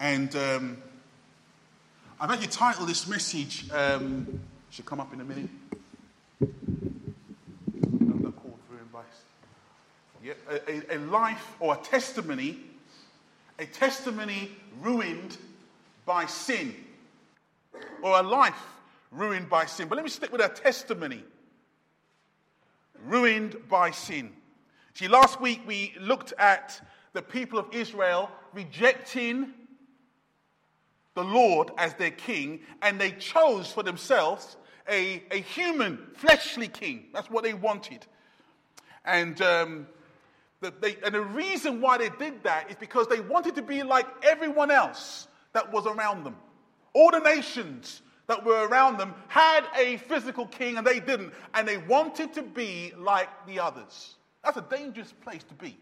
And 0.00 0.34
um, 0.36 0.78
I've 2.20 2.30
actually 2.30 2.48
titled 2.48 2.88
this 2.88 3.08
message, 3.08 3.68
um, 3.72 4.40
should 4.70 4.86
come 4.86 5.00
up 5.00 5.12
in 5.12 5.20
a 5.20 5.24
minute. 5.24 5.50
Yeah, 10.22 10.34
a, 10.50 10.96
a 10.96 10.98
life 10.98 11.56
or 11.58 11.74
a 11.74 11.78
testimony, 11.78 12.58
a 13.58 13.64
testimony 13.64 14.50
ruined 14.82 15.36
by 16.04 16.26
sin, 16.26 16.74
or 18.02 18.18
a 18.18 18.22
life 18.22 18.60
ruined 19.10 19.48
by 19.48 19.64
sin. 19.64 19.88
But 19.88 19.96
let 19.96 20.04
me 20.04 20.10
stick 20.10 20.30
with 20.30 20.42
a 20.42 20.48
testimony 20.48 21.24
ruined 23.06 23.56
by 23.68 23.90
sin. 23.90 24.32
See, 24.94 25.08
last 25.08 25.40
week 25.40 25.62
we 25.66 25.94
looked 26.00 26.34
at 26.38 26.80
the 27.14 27.22
people 27.22 27.58
of 27.58 27.72
Israel 27.72 28.30
rejecting 28.52 29.54
the 31.18 31.24
Lord 31.24 31.72
as 31.78 31.94
their 31.94 32.12
king, 32.12 32.60
and 32.80 33.00
they 33.00 33.10
chose 33.10 33.72
for 33.72 33.82
themselves 33.82 34.56
a, 34.88 35.20
a 35.32 35.40
human, 35.40 35.98
fleshly 36.14 36.68
king. 36.68 37.06
That's 37.12 37.28
what 37.28 37.42
they 37.42 37.54
wanted. 37.54 38.06
And, 39.04 39.42
um, 39.42 39.88
the, 40.60 40.72
they, 40.80 40.96
and 41.04 41.12
the 41.14 41.22
reason 41.22 41.80
why 41.80 41.98
they 41.98 42.10
did 42.10 42.44
that 42.44 42.70
is 42.70 42.76
because 42.76 43.08
they 43.08 43.18
wanted 43.18 43.56
to 43.56 43.62
be 43.62 43.82
like 43.82 44.06
everyone 44.22 44.70
else 44.70 45.26
that 45.54 45.72
was 45.72 45.86
around 45.86 46.22
them. 46.22 46.36
All 46.92 47.10
the 47.10 47.18
nations 47.18 48.02
that 48.28 48.44
were 48.44 48.68
around 48.68 48.98
them 48.98 49.12
had 49.26 49.64
a 49.76 49.96
physical 49.96 50.46
king 50.46 50.76
and 50.76 50.86
they 50.86 51.00
didn't, 51.00 51.32
and 51.54 51.66
they 51.66 51.78
wanted 51.78 52.32
to 52.34 52.42
be 52.42 52.92
like 52.96 53.28
the 53.46 53.58
others. 53.58 54.14
That's 54.44 54.56
a 54.56 54.66
dangerous 54.70 55.12
place 55.24 55.42
to 55.44 55.54
be. 55.54 55.76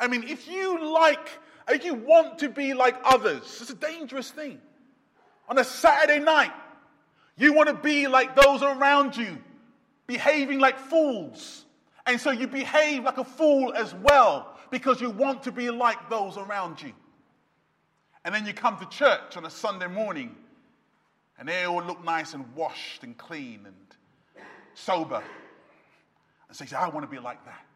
I 0.00 0.08
mean, 0.08 0.24
if 0.24 0.48
you 0.48 0.92
like, 0.92 1.38
you 1.76 1.94
want 1.94 2.38
to 2.38 2.48
be 2.48 2.74
like 2.74 2.96
others, 3.04 3.42
it's 3.60 3.70
a 3.70 3.74
dangerous 3.74 4.30
thing. 4.30 4.60
On 5.48 5.58
a 5.58 5.64
Saturday 5.64 6.18
night, 6.18 6.52
you 7.36 7.52
want 7.52 7.68
to 7.68 7.74
be 7.74 8.06
like 8.06 8.34
those 8.34 8.62
around 8.62 9.16
you, 9.16 9.38
behaving 10.06 10.58
like 10.58 10.78
fools. 10.78 11.64
And 12.06 12.20
so 12.20 12.30
you 12.30 12.46
behave 12.46 13.04
like 13.04 13.18
a 13.18 13.24
fool 13.24 13.72
as 13.74 13.94
well 13.94 14.56
because 14.70 15.00
you 15.00 15.10
want 15.10 15.42
to 15.44 15.52
be 15.52 15.70
like 15.70 16.10
those 16.10 16.36
around 16.36 16.82
you. 16.82 16.92
And 18.24 18.34
then 18.34 18.46
you 18.46 18.52
come 18.52 18.78
to 18.78 18.86
church 18.86 19.36
on 19.36 19.44
a 19.44 19.50
Sunday 19.50 19.86
morning 19.86 20.34
and 21.38 21.48
they 21.48 21.64
all 21.64 21.82
look 21.82 22.04
nice 22.04 22.34
and 22.34 22.44
washed 22.54 23.04
and 23.04 23.16
clean 23.16 23.60
and 23.64 23.76
sober. 24.74 25.22
And 26.48 26.56
so 26.56 26.64
you 26.64 26.68
say, 26.68 26.76
I 26.76 26.88
want 26.88 27.04
to 27.04 27.10
be 27.10 27.20
like 27.20 27.44
that. 27.44 27.67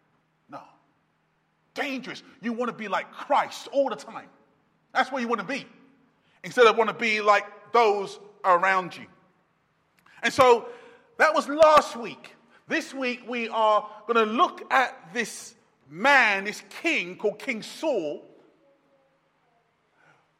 Dangerous. 1.74 2.22
You 2.40 2.52
want 2.52 2.70
to 2.70 2.76
be 2.76 2.88
like 2.88 3.10
Christ 3.12 3.68
all 3.72 3.88
the 3.88 3.96
time. 3.96 4.28
That's 4.92 5.10
where 5.10 5.20
you 5.22 5.28
want 5.28 5.40
to 5.40 5.46
be. 5.46 5.66
Instead 6.44 6.66
of 6.66 6.76
want 6.76 6.88
to 6.88 6.94
be 6.94 7.20
like 7.20 7.44
those 7.72 8.18
around 8.44 8.96
you. 8.96 9.06
And 10.22 10.32
so 10.32 10.68
that 11.18 11.34
was 11.34 11.48
last 11.48 11.96
week. 11.96 12.34
This 12.68 12.92
week 12.92 13.22
we 13.26 13.48
are 13.48 13.88
going 14.06 14.26
to 14.26 14.32
look 14.32 14.62
at 14.72 15.12
this 15.12 15.54
man, 15.88 16.44
this 16.44 16.62
king 16.82 17.16
called 17.16 17.38
King 17.38 17.62
Saul. 17.62 18.24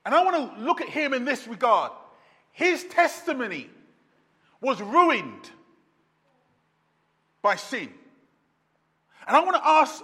And 0.05 0.15
I 0.15 0.25
want 0.25 0.57
to 0.57 0.63
look 0.63 0.81
at 0.81 0.89
him 0.89 1.15
in 1.15 1.25
this 1.25 1.47
regard. 1.47 1.93
His 2.53 2.85
testimony 2.85 3.71
was 4.61 4.81
ruined 4.81 5.51
by 7.41 7.57
sin. 7.57 7.93
And 9.27 9.37
I 9.37 9.41
want 9.41 9.57
to 9.57 9.67
ask 9.67 10.03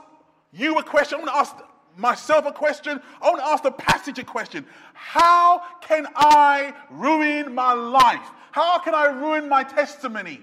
you 0.52 0.78
a 0.78 0.82
question. 0.82 1.18
I 1.18 1.22
want 1.22 1.30
to 1.30 1.36
ask 1.36 1.56
myself 1.96 2.46
a 2.46 2.52
question. 2.52 3.00
I 3.20 3.28
want 3.28 3.40
to 3.40 3.46
ask 3.46 3.62
the 3.62 3.72
passage 3.72 4.18
a 4.18 4.24
question. 4.24 4.64
How 4.94 5.62
can 5.80 6.06
I 6.14 6.74
ruin 6.90 7.54
my 7.54 7.72
life? 7.72 8.30
How 8.52 8.78
can 8.78 8.94
I 8.94 9.06
ruin 9.06 9.48
my 9.48 9.64
testimony? 9.64 10.40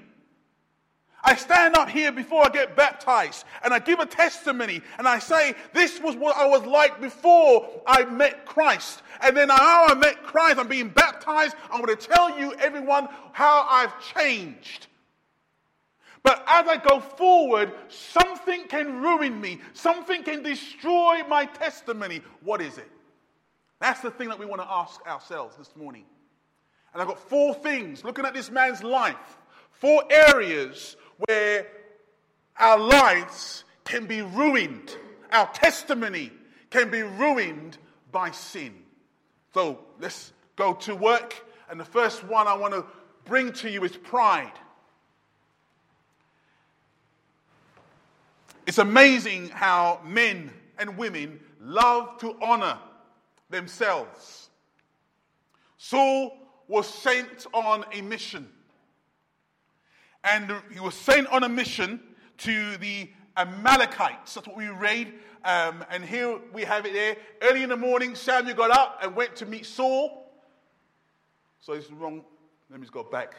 I 1.28 1.36
stand 1.36 1.76
up 1.76 1.90
here 1.90 2.12
before 2.12 2.46
I 2.46 2.50
get 2.50 2.76
baptized 2.76 3.46
and 3.64 3.74
I 3.74 3.80
give 3.80 4.00
a 4.00 4.06
testimony 4.06 4.82
and 5.00 5.08
I 5.08 5.18
say, 5.18 5.56
This 5.74 6.00
was 6.00 6.16
what 6.16 6.38
I 6.38 6.46
was 6.46 6.64
like 6.66 7.02
before 7.02 7.68
I 7.88 8.06
met 8.06 8.46
Christ. 8.46 9.02
And 9.22 9.36
then 9.36 9.48
now 9.48 9.86
I 9.86 9.96
met 9.96 10.22
Christ, 10.22 10.60
I'm 10.60 10.68
being 10.68 10.90
baptized. 10.90 11.56
I'm 11.72 11.84
going 11.84 11.98
to 11.98 12.08
tell 12.08 12.40
you, 12.40 12.54
everyone, 12.54 13.08
how 13.32 13.66
I've 13.68 14.00
changed. 14.14 14.86
But 16.26 16.44
as 16.48 16.68
I 16.68 16.78
go 16.78 17.00
forward, 17.00 17.72
something 17.88 18.68
can 18.68 19.00
ruin 19.00 19.40
me, 19.40 19.62
something 19.74 20.24
can 20.24 20.42
destroy 20.42 21.22
my 21.30 21.46
testimony. 21.46 22.22
What 22.42 22.62
is 22.62 22.80
it? 22.80 22.90
That's 23.80 24.02
the 24.02 24.10
thing 24.10 24.30
that 24.30 24.40
we 24.40 24.48
want 24.48 24.60
to 24.64 24.68
ask 24.68 25.06
ourselves 25.06 25.56
this 25.56 25.70
morning. 25.76 26.04
And 26.92 27.02
I've 27.02 27.08
got 27.08 27.20
four 27.30 27.54
things 27.54 28.04
looking 28.04 28.26
at 28.26 28.34
this 28.34 28.50
man's 28.50 28.82
life, 28.82 29.38
four 29.70 30.04
areas 30.10 30.98
where 31.28 31.68
our 32.58 32.80
lives 32.80 33.64
can 33.84 34.08
be 34.08 34.24
ruined, 34.24 34.98
our 35.32 35.48
testimony 35.52 36.32
can 36.72 36.90
be 36.90 37.04
ruined 37.04 37.78
by 38.12 38.32
sin. 38.32 38.74
So 39.54 39.78
let's 40.00 40.34
go 40.56 40.74
to 40.74 40.96
work. 40.96 41.46
And 41.70 41.80
the 41.80 41.86
first 41.86 42.24
one 42.24 42.48
I 42.48 42.56
want 42.56 42.74
to 42.74 42.84
bring 43.26 43.54
to 43.54 43.70
you 43.70 43.84
is 43.84 43.96
pride. 43.96 44.54
It's 48.66 48.80
amazing 48.80 49.50
how 49.50 50.02
men 50.04 50.52
and 50.80 50.98
women 50.98 51.40
love 51.62 52.18
to 52.20 52.36
honor 52.42 52.80
themselves. 53.50 54.50
Saul 55.78 56.36
was 56.68 56.88
sent 56.88 57.46
on 57.54 57.86
a 57.94 58.02
mission 58.02 58.50
and 60.24 60.52
he 60.74 60.80
was 60.80 60.96
sent 60.96 61.28
on 61.28 61.44
a 61.44 61.50
mission 61.50 62.02
to 62.40 62.78
the 62.78 63.08
Amalekites. 63.38 64.34
That's 64.34 64.48
what 64.48 64.58
we 64.58 64.68
read. 64.70 65.14
Um, 65.44 65.86
and 65.92 66.04
here 66.04 66.40
we 66.52 66.64
have 66.64 66.88
it 66.88 66.94
there. 66.94 67.18
Early 67.44 67.62
in 67.62 67.70
the 67.70 67.78
morning, 67.78 68.16
Samuel 68.16 68.56
got 68.56 68.72
up 68.72 69.00
and 69.04 69.16
went 69.16 69.36
to 69.36 69.46
meet 69.46 69.68
Saul. 69.68 70.32
So 71.62 71.74
it's 71.74 71.92
wrong. 71.92 72.24
Let 72.72 72.80
me 72.80 72.86
just 72.86 72.94
go 72.94 73.04
back. 73.04 73.36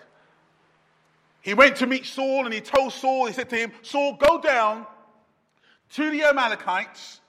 He 1.41 1.55
went 1.55 1.75
to 1.77 1.87
meet 1.89 2.07
Saul 2.07 2.45
and 2.45 2.55
he 2.55 2.61
told 2.61 2.93
Saul, 2.93 3.27
he 3.27 3.33
said 3.33 3.51
to 3.51 3.57
him, 3.57 3.73
Saul, 3.83 4.15
go 4.15 4.41
down 4.41 4.87
to 5.95 6.11
the 6.11 6.25
Amalekites 6.25 7.21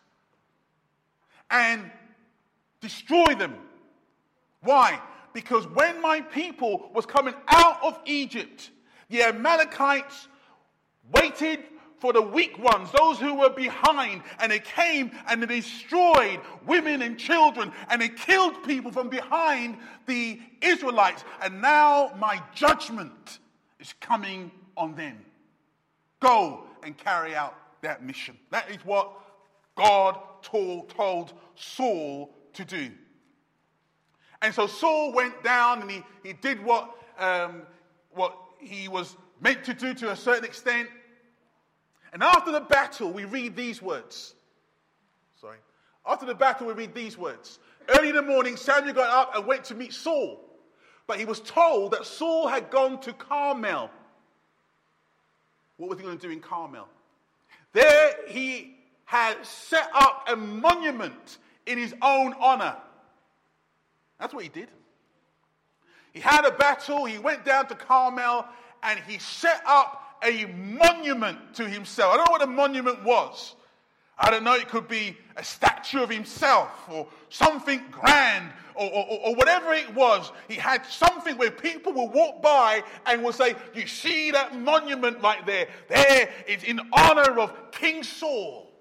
and 1.50 1.90
destroy 2.82 3.36
them. 3.36 3.56
Why? 4.62 5.00
Because 5.34 5.68
when 5.68 6.02
my 6.02 6.22
people 6.22 6.90
was 6.94 7.06
coming 7.06 7.34
out 7.48 7.84
of 7.84 8.00
Egypt, 8.06 8.72
the 9.10 9.24
Amalekites 9.24 10.28
waited 11.14 11.64
for 12.00 12.14
the 12.14 12.22
weak 12.22 12.60
ones, 12.60 12.90
those 12.92 13.20
who 13.20 13.34
were 13.36 13.50
behind, 13.50 14.22
and 14.40 14.52
they 14.52 14.60
came 14.60 15.12
and 15.28 15.42
they 15.42 15.48
destroyed 15.48 16.40
women 16.66 17.02
and 17.02 17.18
children, 17.18 17.72
and 17.90 18.02
they 18.02 18.10
killed 18.10 18.64
people 18.64 18.92
from 18.92 19.10
behind 19.10 19.78
the 20.06 20.40
Israelites. 20.62 21.24
And 21.42 21.62
now 21.62 22.14
my 22.20 22.42
judgment 22.54 23.40
is 23.80 23.94
coming 24.00 24.52
on 24.76 24.96
them. 24.96 25.18
Go 26.20 26.64
and 26.84 26.96
carry 26.98 27.36
out 27.36 27.56
that 27.82 28.04
mission. 28.04 28.38
That 28.52 28.70
is 28.70 28.78
what 28.86 29.12
God 29.76 30.20
told, 30.42 30.90
told 30.90 31.34
Saul 31.56 32.34
to 32.54 32.66
do. 32.66 32.92
And 34.42 34.54
so 34.54 34.68
Saul 34.68 35.14
went 35.14 35.44
down 35.44 35.82
and 35.82 35.90
he, 35.90 36.04
he 36.24 36.34
did 36.34 36.64
what, 36.64 36.92
um, 37.18 37.64
what 38.12 38.38
he 38.60 38.88
was 38.88 39.16
meant 39.42 39.64
to 39.66 39.74
do 39.74 39.94
to 39.96 40.12
a 40.12 40.16
certain 40.16 40.46
extent. 40.46 40.90
And 42.14 42.24
after 42.24 42.52
the 42.52 42.62
battle, 42.62 43.12
we 43.12 43.26
read 43.26 43.56
these 43.56 43.82
words. 43.82 44.36
Sorry. 45.40 45.58
After 46.06 46.26
the 46.26 46.36
battle, 46.36 46.68
we 46.68 46.74
read 46.74 46.94
these 46.94 47.18
words. 47.18 47.60
Early 47.90 48.10
in 48.10 48.16
the 48.16 48.22
morning, 48.22 48.58
Samuel 48.58 48.94
got 48.94 49.10
up 49.10 49.36
and 49.36 49.46
went 49.46 49.64
to 49.66 49.76
meet 49.76 49.94
Saul. 49.94 50.44
But 51.06 51.20
he 51.20 51.26
was 51.26 51.40
told 51.40 51.92
that 51.92 52.06
Saul 52.06 52.48
had 52.48 52.70
gone 52.70 53.00
to 53.02 53.14
Carmel. 53.14 53.90
What 55.78 55.90
was 55.90 56.00
he 56.00 56.06
going 56.06 56.18
to 56.18 56.28
do 56.28 56.34
in 56.34 56.40
Carmel? 56.40 56.88
There 57.78 58.16
he 58.26 58.76
had 59.06 59.46
set 59.46 59.92
up 59.94 60.28
a 60.28 60.36
monument 60.36 61.38
in 61.68 61.78
his 61.78 61.94
own 62.02 62.34
honor. 62.40 62.76
That's 64.20 64.34
what 64.34 64.42
he 64.42 64.50
did. 64.50 64.70
He 66.12 66.20
had 66.20 66.44
a 66.44 66.52
battle, 66.54 67.06
he 67.06 67.20
went 67.20 67.46
down 67.46 67.68
to 67.68 67.76
Carmel, 67.76 68.48
and 68.82 69.00
he 69.02 69.20
set 69.20 69.62
up 69.68 70.18
a 70.24 70.46
monument 70.46 71.54
to 71.54 71.70
himself. 71.70 72.16
I 72.16 72.18
don't 72.18 72.26
know 72.26 72.32
what 72.32 72.42
a 72.42 72.48
monument 72.48 73.04
was. 73.04 73.54
I 74.20 74.32
don't 74.32 74.44
know, 74.44 74.56
it 74.56 74.68
could 74.68 74.88
be 74.88 75.16
a 75.36 75.44
statue 75.44 76.02
of 76.02 76.10
himself 76.10 76.72
or 76.90 77.08
something 77.30 77.84
grand 77.92 78.52
or, 78.74 78.90
or, 78.92 79.20
or, 79.26 79.36
whatever 79.36 79.74
it 79.74 79.94
was. 79.94 80.32
He 80.48 80.56
had 80.56 80.86
something 80.86 81.38
where 81.38 81.52
people 81.52 81.94
will 81.94 82.10
walk 82.10 82.42
by 82.42 82.84
and 83.06 83.24
will 83.24 83.34
say, 83.34 83.56
You 83.76 83.86
see 83.86 84.32
that 84.32 84.58
monument 84.60 85.22
right 85.22 85.46
there? 85.46 85.68
There 85.88 86.30
is 86.48 86.64
in 86.64 86.80
honor 86.94 87.40
of 87.40 87.72
King 87.72 88.04
Saul. 88.04 88.72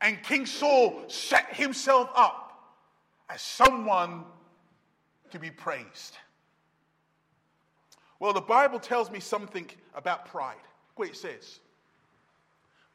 And 0.00 0.22
King 0.22 0.46
Saul 0.46 1.04
set 1.08 1.54
himself 1.54 2.10
up 2.14 2.74
as 3.28 3.42
someone 3.42 4.24
to 5.30 5.38
be 5.38 5.50
praised. 5.50 6.16
Well, 8.18 8.32
the 8.32 8.40
Bible 8.40 8.78
tells 8.78 9.10
me 9.10 9.20
something 9.20 9.66
about 9.94 10.26
pride. 10.26 10.56
Look 10.56 10.98
what 10.98 11.08
it 11.08 11.16
says 11.16 11.60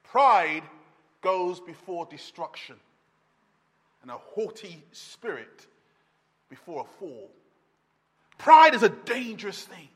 Pride 0.03 0.63
goes 1.25 1.59
before 1.59 2.05
destruction, 2.05 2.75
and 4.03 4.11
a 4.11 4.13
haughty 4.13 4.83
spirit 4.91 5.65
before 6.49 6.81
a 6.81 6.99
fall. 6.99 7.31
Pride 8.37 8.75
is 8.75 8.83
a 8.83 8.89
dangerous 8.89 9.63
thing. 9.63 9.87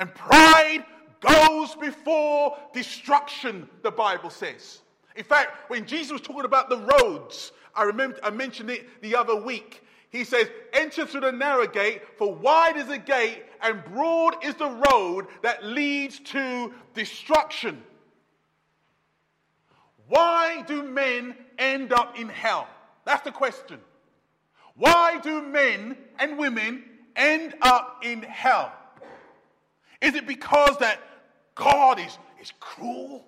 And 0.00 0.12
pride 0.12 0.84
goes 1.20 1.76
before 1.76 2.58
destruction, 2.74 3.68
the 3.82 3.92
Bible 3.92 4.30
says. 4.30 4.80
In 5.14 5.22
fact, 5.22 5.70
when 5.70 5.86
Jesus 5.86 6.10
was 6.10 6.20
talking 6.22 6.44
about 6.44 6.68
the 6.68 6.88
roads, 6.98 7.52
I 7.76 7.84
remember 7.84 8.18
I 8.24 8.30
mentioned 8.30 8.68
it 8.68 9.00
the 9.00 9.14
other 9.14 9.36
week. 9.36 9.84
He 10.10 10.24
says, 10.24 10.48
Enter 10.72 11.06
through 11.06 11.20
the 11.20 11.30
narrow 11.30 11.68
gate, 11.68 12.02
for 12.18 12.34
wide 12.34 12.76
is 12.76 12.86
the 12.86 12.98
gate 12.98 13.44
and 13.62 13.84
broad 13.84 14.44
is 14.44 14.56
the 14.56 14.82
road 14.90 15.28
that 15.42 15.64
leads 15.64 16.18
to 16.18 16.72
destruction. 16.94 17.80
Why 20.12 20.60
do 20.66 20.82
men 20.82 21.34
end 21.58 21.90
up 21.90 22.18
in 22.18 22.28
hell? 22.28 22.68
That's 23.06 23.24
the 23.24 23.32
question. 23.32 23.78
Why 24.74 25.18
do 25.20 25.40
men 25.40 25.96
and 26.18 26.36
women 26.36 26.84
end 27.16 27.54
up 27.62 28.02
in 28.04 28.20
hell? 28.20 28.74
Is 30.02 30.14
it 30.14 30.26
because 30.26 30.76
that 30.80 31.00
God 31.54 31.98
is, 31.98 32.18
is 32.42 32.52
cruel? 32.60 33.24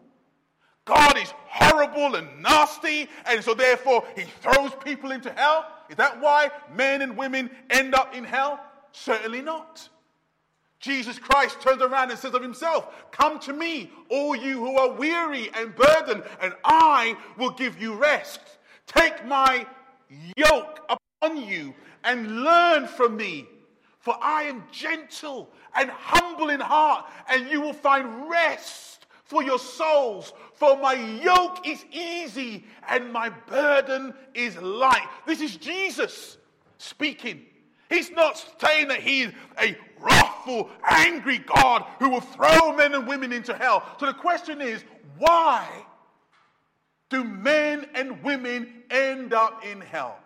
God 0.85 1.17
is 1.17 1.33
horrible 1.47 2.17
and 2.17 2.43
nasty, 2.43 3.09
and 3.25 3.43
so 3.43 3.55
therefore 3.55 4.05
he 4.15 4.25
throws 4.43 4.73
people 4.85 5.11
into 5.11 5.33
hell? 5.33 5.67
Is 5.89 5.97
that 5.97 6.21
why 6.21 6.51
men 6.71 7.01
and 7.01 7.17
women 7.17 7.49
end 7.71 7.95
up 7.95 8.15
in 8.15 8.25
hell? 8.25 8.61
Certainly 8.93 9.41
not. 9.41 9.89
Jesus 10.85 11.19
Christ 11.19 11.63
turns 11.63 11.81
around 11.81 12.11
and 12.11 12.19
says 12.19 12.35
of 12.35 12.43
himself, 12.43 13.11
Come 13.11 13.39
to 13.41 13.55
me, 13.55 13.91
all 14.11 14.37
you 14.37 14.59
who 14.59 14.77
are 14.77 14.93
weary 14.93 15.49
and 15.55 15.75
burdened, 15.75 16.23
and 16.43 16.53
I 16.63 17.17
will 17.39 17.53
give 17.53 17.81
you 17.81 17.95
rest. 17.95 18.41
Take 18.87 19.25
my 19.27 19.67
yoke 20.37 20.81
upon 20.91 21.39
you 21.39 21.73
and 22.05 22.45
learn 22.45 22.87
from 22.87 23.17
me, 23.17 23.47
for 23.99 24.15
I 24.21 24.43
am 24.43 24.65
gentle 24.71 25.49
and 25.75 25.89
humble 25.89 26.51
in 26.51 26.61
heart, 26.61 27.07
and 27.31 27.49
you 27.49 27.63
will 27.63 27.73
find 27.73 28.29
rest 28.29 29.07
for 29.23 29.43
your 29.43 29.59
souls. 29.59 30.35
For 30.53 30.77
my 30.77 30.93
yoke 31.23 31.67
is 31.67 31.83
easy 31.93 32.65
and 32.91 33.11
my 33.11 33.31
burden 33.31 34.13
is 34.35 34.59
light. 34.59 35.09
This 35.27 35.41
is 35.41 35.57
Jesus 35.57 36.37
speaking. 36.77 37.47
He's 37.89 38.11
not 38.11 38.43
saying 38.61 38.89
that 38.89 39.01
he's 39.01 39.31
a 39.61 39.77
wrathful, 40.01 40.71
angry 40.89 41.39
God 41.39 41.85
who 41.99 42.11
will 42.11 42.21
throw 42.21 42.73
men 42.73 42.95
and 42.95 43.07
women 43.07 43.33
into 43.33 43.55
hell. 43.55 43.83
So 43.99 44.07
the 44.07 44.15
question 44.15 44.61
is 44.61 44.85
why 45.19 45.67
do 47.11 47.25
men 47.25 47.87
and 47.95 48.23
women 48.23 48.83
end 48.91 49.33
up 49.33 49.65
in 49.65 49.81
hell? 49.81 50.19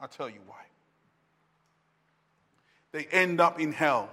I'll 0.00 0.08
tell 0.08 0.28
you 0.28 0.40
why. 0.46 0.56
They 2.92 3.06
end 3.06 3.40
up 3.40 3.60
in 3.60 3.72
hell 3.72 4.10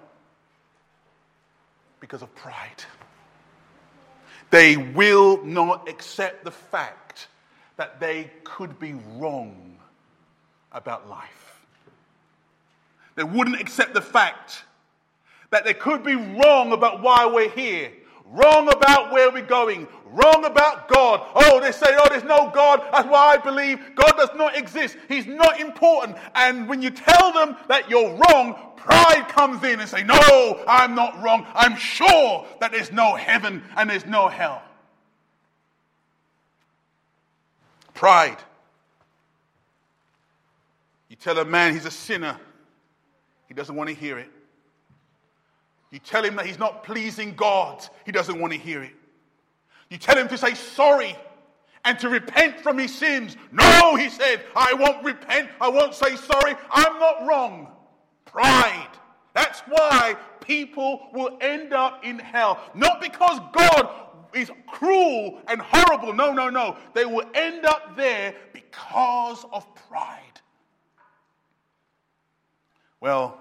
because 1.99 2.21
of 2.21 2.33
pride. 2.35 2.83
They 4.49 4.77
will 4.77 5.43
not 5.43 5.89
accept 5.89 6.43
the 6.43 6.51
fact 6.51 7.27
that 7.75 7.99
they 7.99 8.31
could 8.43 8.79
be 8.79 8.93
wrong 9.15 9.77
about 10.71 11.09
life. 11.09 11.46
They 13.17 13.23
wouldn't 13.23 13.59
accept 13.59 13.95
the 13.95 14.01
fact 14.01 14.63
that 15.49 15.65
they 15.65 15.73
could 15.73 16.03
be 16.03 16.15
wrong 16.15 16.71
about 16.71 17.01
why 17.01 17.25
we're 17.25 17.49
here, 17.49 17.91
wrong 18.27 18.71
about 18.71 19.11
where 19.11 19.31
we're 19.31 19.41
going, 19.41 19.87
wrong 20.11 20.45
about 20.45 20.87
God. 20.87 21.25
Oh, 21.33 21.59
they 21.59 21.71
say, 21.71 21.87
oh, 21.89 22.07
there's 22.09 22.23
no 22.23 22.51
God. 22.53 22.83
That's 22.91 23.07
why 23.09 23.33
I 23.33 23.37
believe 23.37 23.79
God 23.95 24.13
does 24.17 24.29
not 24.35 24.55
exist. 24.55 24.97
He's 25.09 25.25
not 25.25 25.59
important. 25.59 26.15
And 26.35 26.69
when 26.69 26.83
you 26.83 26.91
tell 26.91 27.33
them 27.33 27.57
that 27.67 27.89
you're 27.89 28.15
wrong, 28.15 28.55
pride 28.75 29.27
comes 29.29 29.63
in 29.63 29.79
and 29.79 29.89
say, 29.89 30.03
no, 30.03 30.63
I'm 30.67 30.93
not 30.93 31.19
wrong. 31.23 31.47
I'm 31.55 31.75
sure 31.75 32.45
that 32.59 32.71
there's 32.71 32.91
no 32.91 33.15
heaven 33.15 33.63
and 33.75 33.89
there's 33.89 34.05
no 34.05 34.27
hell. 34.27 34.61
Pride. 37.95 38.37
You 41.09 41.15
tell 41.15 41.39
a 41.39 41.45
man 41.45 41.73
he's 41.73 41.85
a 41.85 41.91
sinner, 41.91 42.37
he 43.47 43.53
doesn't 43.53 43.75
want 43.75 43.89
to 43.89 43.95
hear 43.95 44.17
it. 44.19 44.29
You 45.91 45.99
tell 45.99 46.23
him 46.23 46.35
that 46.35 46.45
he's 46.45 46.59
not 46.59 46.83
pleasing 46.83 47.33
God, 47.35 47.85
he 48.05 48.11
doesn't 48.11 48.39
want 48.39 48.53
to 48.53 48.59
hear 48.59 48.83
it. 48.83 48.93
You 49.89 49.97
tell 49.97 50.17
him 50.17 50.27
to 50.27 50.37
say 50.37 50.53
sorry 50.53 51.15
and 51.85 51.97
to 51.99 52.09
repent 52.09 52.59
from 52.59 52.77
his 52.77 52.93
sins. 52.93 53.37
No, 53.51 53.95
he 53.95 54.09
said, 54.09 54.41
I 54.55 54.73
won't 54.73 55.03
repent. 55.05 55.49
I 55.61 55.69
won't 55.69 55.93
say 55.93 56.17
sorry. 56.17 56.55
I'm 56.69 56.99
not 56.99 57.25
wrong. 57.25 57.69
Pride. 58.25 58.89
That's 59.33 59.61
why 59.61 60.17
people 60.41 61.07
will 61.13 61.37
end 61.39 61.71
up 61.71 62.03
in 62.03 62.19
hell. 62.19 62.59
Not 62.73 62.99
because 62.99 63.39
God 63.53 63.89
is 64.33 64.51
cruel 64.67 65.39
and 65.47 65.61
horrible. 65.61 66.13
No, 66.13 66.33
no, 66.33 66.49
no. 66.49 66.75
They 66.93 67.05
will 67.05 67.25
end 67.33 67.65
up 67.65 67.95
there 67.95 68.35
because 68.51 69.45
of 69.53 69.65
pride. 69.87 70.26
Well, 72.99 73.39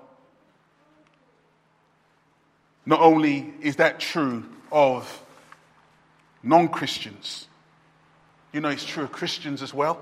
not 2.84 3.00
only 3.00 3.54
is 3.60 3.76
that 3.76 3.98
true 3.98 4.44
of 4.70 5.22
non 6.42 6.68
Christians, 6.68 7.48
you 8.52 8.60
know, 8.60 8.68
it's 8.68 8.84
true 8.84 9.04
of 9.04 9.12
Christians 9.12 9.62
as 9.62 9.74
well. 9.74 10.00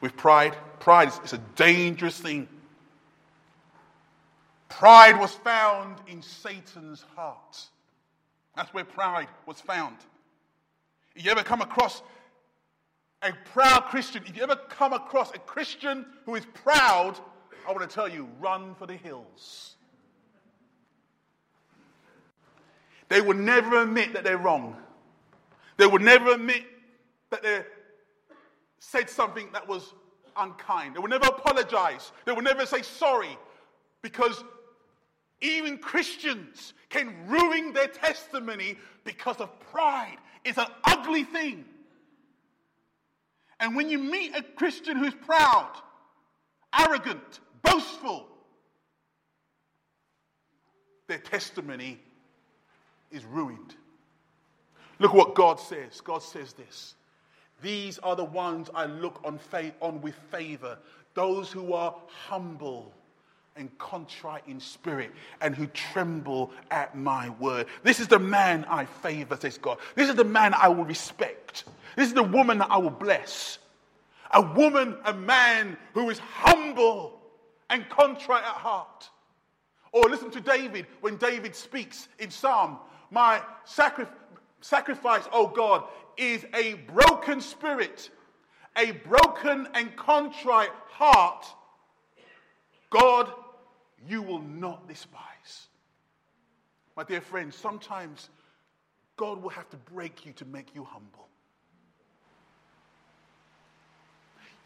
With 0.00 0.16
pride, 0.16 0.56
pride 0.80 1.12
is, 1.24 1.32
a 1.32 1.38
dangerous 1.56 2.18
thing. 2.18 2.48
Pride 4.68 5.18
was 5.18 5.32
found 5.32 5.96
in 6.08 6.20
Satan's 6.22 7.04
heart. 7.14 7.66
That's 8.56 8.72
where 8.74 8.84
pride 8.84 9.28
was 9.46 9.60
found. 9.60 9.96
If 11.14 11.24
you 11.24 11.30
ever 11.30 11.42
come 11.42 11.60
across 11.60 12.02
a 13.22 13.32
proud 13.52 13.84
Christian, 13.84 14.22
if 14.26 14.36
you 14.36 14.42
ever 14.42 14.56
come 14.56 14.92
across 14.92 15.30
a 15.32 15.38
Christian 15.38 16.06
who 16.26 16.34
is 16.34 16.44
proud, 16.54 17.18
I 17.66 17.72
want 17.72 17.88
to 17.88 17.94
tell 17.94 18.08
you 18.08 18.28
run 18.40 18.74
for 18.74 18.86
the 18.86 18.96
hills. 18.96 19.76
They 23.08 23.20
will 23.20 23.36
never 23.36 23.82
admit 23.82 24.14
that 24.14 24.24
they're 24.24 24.38
wrong. 24.38 24.76
They 25.76 25.86
will 25.86 26.00
never 26.00 26.32
admit 26.32 26.64
that 27.30 27.42
they 27.42 27.62
said 28.78 29.10
something 29.10 29.48
that 29.52 29.68
was 29.68 29.92
unkind. 30.36 30.94
They 30.94 30.98
will 30.98 31.08
never 31.08 31.26
apologize. 31.26 32.12
They 32.24 32.32
will 32.32 32.42
never 32.42 32.66
say 32.66 32.82
sorry 32.82 33.36
because 34.02 34.42
even 35.40 35.78
Christians 35.78 36.74
can 36.88 37.28
ruin 37.28 37.72
their 37.72 37.88
testimony 37.88 38.76
because 39.04 39.40
of 39.40 39.58
pride. 39.72 40.16
It's 40.44 40.58
an 40.58 40.66
ugly 40.84 41.24
thing. 41.24 41.64
And 43.60 43.76
when 43.76 43.88
you 43.88 43.98
meet 43.98 44.34
a 44.36 44.42
Christian 44.42 44.96
who's 44.96 45.14
proud, 45.14 45.70
arrogant, 46.78 47.40
boastful, 47.64 48.28
their 51.08 51.18
testimony 51.18 51.98
is 53.10 53.24
ruined. 53.24 53.74
Look 54.98 55.12
what 55.12 55.34
God 55.34 55.58
says. 55.58 56.00
God 56.00 56.22
says 56.22 56.52
this. 56.52 56.94
These 57.62 57.98
are 57.98 58.16
the 58.16 58.24
ones 58.24 58.68
I 58.74 58.86
look 58.86 59.20
on, 59.24 59.38
on 59.80 60.00
with 60.00 60.14
favor, 60.30 60.78
those 61.14 61.50
who 61.50 61.72
are 61.72 61.94
humble 62.06 62.92
and 63.56 63.76
contrite 63.78 64.42
in 64.48 64.58
spirit 64.60 65.12
and 65.40 65.54
who 65.54 65.66
tremble 65.68 66.50
at 66.70 66.96
my 66.96 67.30
word. 67.30 67.66
This 67.82 68.00
is 68.00 68.08
the 68.08 68.18
man 68.18 68.64
I 68.68 68.84
favor, 68.84 69.36
says 69.36 69.58
God. 69.58 69.78
This 69.94 70.08
is 70.08 70.16
the 70.16 70.24
man 70.24 70.54
I 70.54 70.68
will 70.68 70.84
respect. 70.84 71.64
This 71.96 72.08
is 72.08 72.14
the 72.14 72.22
woman 72.22 72.58
that 72.58 72.70
I 72.70 72.78
will 72.78 72.90
bless. 72.90 73.58
A 74.32 74.42
woman, 74.42 74.96
a 75.04 75.14
man 75.14 75.76
who 75.92 76.10
is 76.10 76.18
humble 76.18 77.20
and 77.70 77.88
contrite 77.88 78.42
at 78.42 78.54
heart. 78.54 79.08
Or 79.92 80.08
listen 80.08 80.30
to 80.32 80.40
David 80.40 80.86
when 81.00 81.16
David 81.16 81.54
speaks 81.54 82.08
in 82.18 82.30
Psalm 82.30 82.78
my 83.10 83.40
sacri- 83.64 84.06
sacrifice, 84.60 85.22
oh 85.32 85.46
God, 85.46 85.84
is 86.16 86.44
a 86.54 86.74
broken 86.74 87.40
spirit, 87.40 88.10
a 88.76 88.90
broken 88.90 89.68
and 89.74 89.94
contrite 89.96 90.70
heart. 90.88 91.46
God, 92.90 93.32
you 94.08 94.20
will 94.20 94.40
not 94.40 94.88
despise. 94.88 95.68
My 96.96 97.04
dear 97.04 97.20
friends, 97.20 97.56
sometimes 97.56 98.30
God 99.16 99.42
will 99.42 99.50
have 99.50 99.68
to 99.70 99.76
break 99.76 100.26
you 100.26 100.32
to 100.34 100.44
make 100.44 100.74
you 100.74 100.84
humble. 100.84 101.28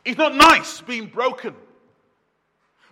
It's 0.04 0.16
not 0.16 0.34
nice 0.34 0.80
being 0.80 1.06
broken. 1.06 1.54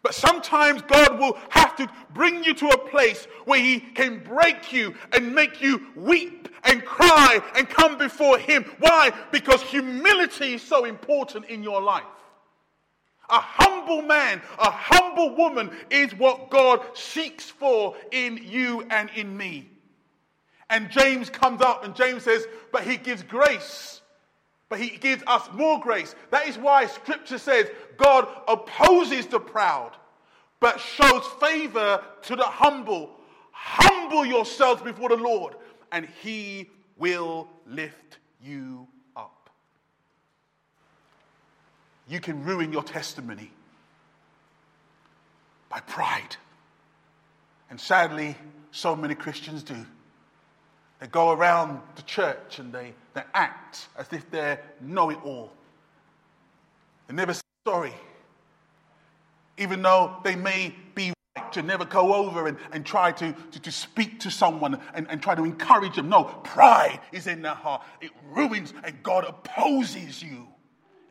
But 0.06 0.14
sometimes 0.14 0.82
God 0.82 1.18
will 1.18 1.36
have 1.48 1.74
to 1.78 1.90
bring 2.14 2.44
you 2.44 2.54
to 2.54 2.68
a 2.68 2.78
place 2.78 3.26
where 3.44 3.58
He 3.58 3.80
can 3.80 4.22
break 4.22 4.72
you 4.72 4.94
and 5.10 5.34
make 5.34 5.60
you 5.60 5.84
weep 5.96 6.48
and 6.62 6.84
cry 6.84 7.40
and 7.56 7.68
come 7.68 7.98
before 7.98 8.38
Him. 8.38 8.64
Why? 8.78 9.10
Because 9.32 9.62
humility 9.62 10.54
is 10.54 10.62
so 10.62 10.84
important 10.84 11.46
in 11.46 11.64
your 11.64 11.82
life. 11.82 12.04
A 13.30 13.40
humble 13.40 14.00
man, 14.00 14.40
a 14.60 14.70
humble 14.70 15.34
woman 15.34 15.72
is 15.90 16.14
what 16.14 16.50
God 16.50 16.82
seeks 16.94 17.50
for 17.50 17.96
in 18.12 18.38
you 18.40 18.86
and 18.90 19.10
in 19.16 19.36
me. 19.36 19.68
And 20.70 20.88
James 20.88 21.30
comes 21.30 21.60
up 21.60 21.82
and 21.84 21.96
James 21.96 22.22
says, 22.22 22.46
But 22.70 22.84
He 22.84 22.96
gives 22.96 23.24
grace 23.24 24.02
but 24.68 24.80
he 24.80 24.96
gives 24.96 25.22
us 25.26 25.48
more 25.52 25.80
grace. 25.80 26.14
That 26.30 26.48
is 26.48 26.58
why 26.58 26.86
scripture 26.86 27.38
says 27.38 27.70
God 27.96 28.28
opposes 28.48 29.26
the 29.26 29.38
proud, 29.38 29.92
but 30.60 30.80
shows 30.80 31.24
favor 31.40 32.02
to 32.22 32.36
the 32.36 32.44
humble. 32.44 33.10
Humble 33.52 34.26
yourselves 34.26 34.82
before 34.82 35.08
the 35.08 35.16
Lord, 35.16 35.54
and 35.92 36.06
he 36.22 36.70
will 36.96 37.48
lift 37.66 38.18
you 38.42 38.86
up. 39.14 39.50
You 42.08 42.20
can 42.20 42.44
ruin 42.44 42.72
your 42.72 42.82
testimony 42.82 43.50
by 45.68 45.80
pride. 45.80 46.36
And 47.70 47.80
sadly, 47.80 48.36
so 48.70 48.94
many 48.94 49.14
Christians 49.14 49.62
do. 49.62 49.86
They 51.00 51.06
go 51.06 51.32
around 51.32 51.80
the 51.96 52.02
church 52.02 52.58
and 52.58 52.72
they, 52.72 52.94
they 53.14 53.22
act 53.34 53.88
as 53.98 54.06
if 54.12 54.30
they 54.30 54.58
know 54.80 55.10
it 55.10 55.18
all. 55.22 55.52
They 57.06 57.14
never 57.14 57.34
say 57.34 57.42
sorry. 57.66 57.94
Even 59.58 59.82
though 59.82 60.16
they 60.24 60.36
may 60.36 60.74
be 60.94 61.12
right 61.36 61.52
to 61.52 61.62
never 61.62 61.84
go 61.84 62.14
over 62.14 62.46
and, 62.46 62.56
and 62.72 62.84
try 62.84 63.12
to, 63.12 63.34
to, 63.52 63.60
to 63.60 63.72
speak 63.72 64.20
to 64.20 64.30
someone 64.30 64.80
and, 64.94 65.06
and 65.10 65.22
try 65.22 65.34
to 65.34 65.44
encourage 65.44 65.96
them. 65.96 66.08
No, 66.08 66.24
pride 66.24 67.00
is 67.12 67.26
in 67.26 67.42
their 67.42 67.54
heart. 67.54 67.82
It 68.00 68.10
ruins, 68.30 68.72
and 68.84 69.02
God 69.02 69.24
opposes 69.24 70.22
you 70.22 70.46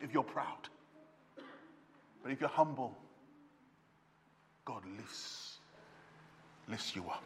if 0.00 0.12
you're 0.12 0.22
proud. 0.22 0.68
But 2.22 2.32
if 2.32 2.40
you're 2.40 2.48
humble, 2.48 2.96
God 4.64 4.82
lifts, 4.96 5.58
lifts 6.68 6.96
you 6.96 7.04
up. 7.08 7.22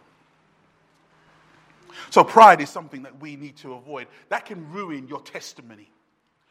So, 2.11 2.25
pride 2.25 2.61
is 2.61 2.71
something 2.71 3.03
that 3.03 3.21
we 3.21 3.37
need 3.37 3.57
to 3.59 3.75
avoid. 3.75 4.07
That 4.29 4.47
can 4.47 4.71
ruin 4.73 5.09
your 5.09 5.21
testimony. 5.21 5.91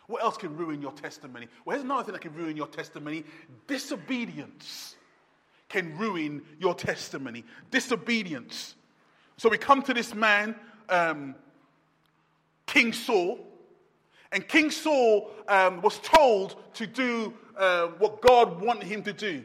What 0.07 0.23
else 0.23 0.37
can 0.37 0.57
ruin 0.57 0.81
your 0.81 0.91
testimony? 0.91 1.47
Well, 1.65 1.75
here's 1.75 1.83
another 1.83 2.03
thing 2.03 2.13
that 2.13 2.21
can 2.21 2.33
ruin 2.33 2.57
your 2.57 2.67
testimony 2.67 3.23
disobedience 3.67 4.95
can 5.67 5.95
ruin 5.99 6.41
your 6.59 6.73
testimony. 6.73 7.43
Disobedience. 7.69 8.75
So, 9.37 9.49
we 9.49 9.57
come 9.57 9.81
to 9.83 9.93
this 9.93 10.13
man, 10.15 10.55
um, 10.89 11.35
King 12.65 12.91
Saul, 12.91 13.39
and 14.31 14.47
King 14.47 14.71
Saul 14.71 15.31
um, 15.47 15.81
was 15.81 15.99
told 15.99 16.55
to 16.75 16.85
do 16.87 17.33
uh, 17.57 17.87
what 17.97 18.21
God 18.21 18.61
wanted 18.61 18.87
him 18.87 19.03
to 19.03 19.13
do. 19.13 19.43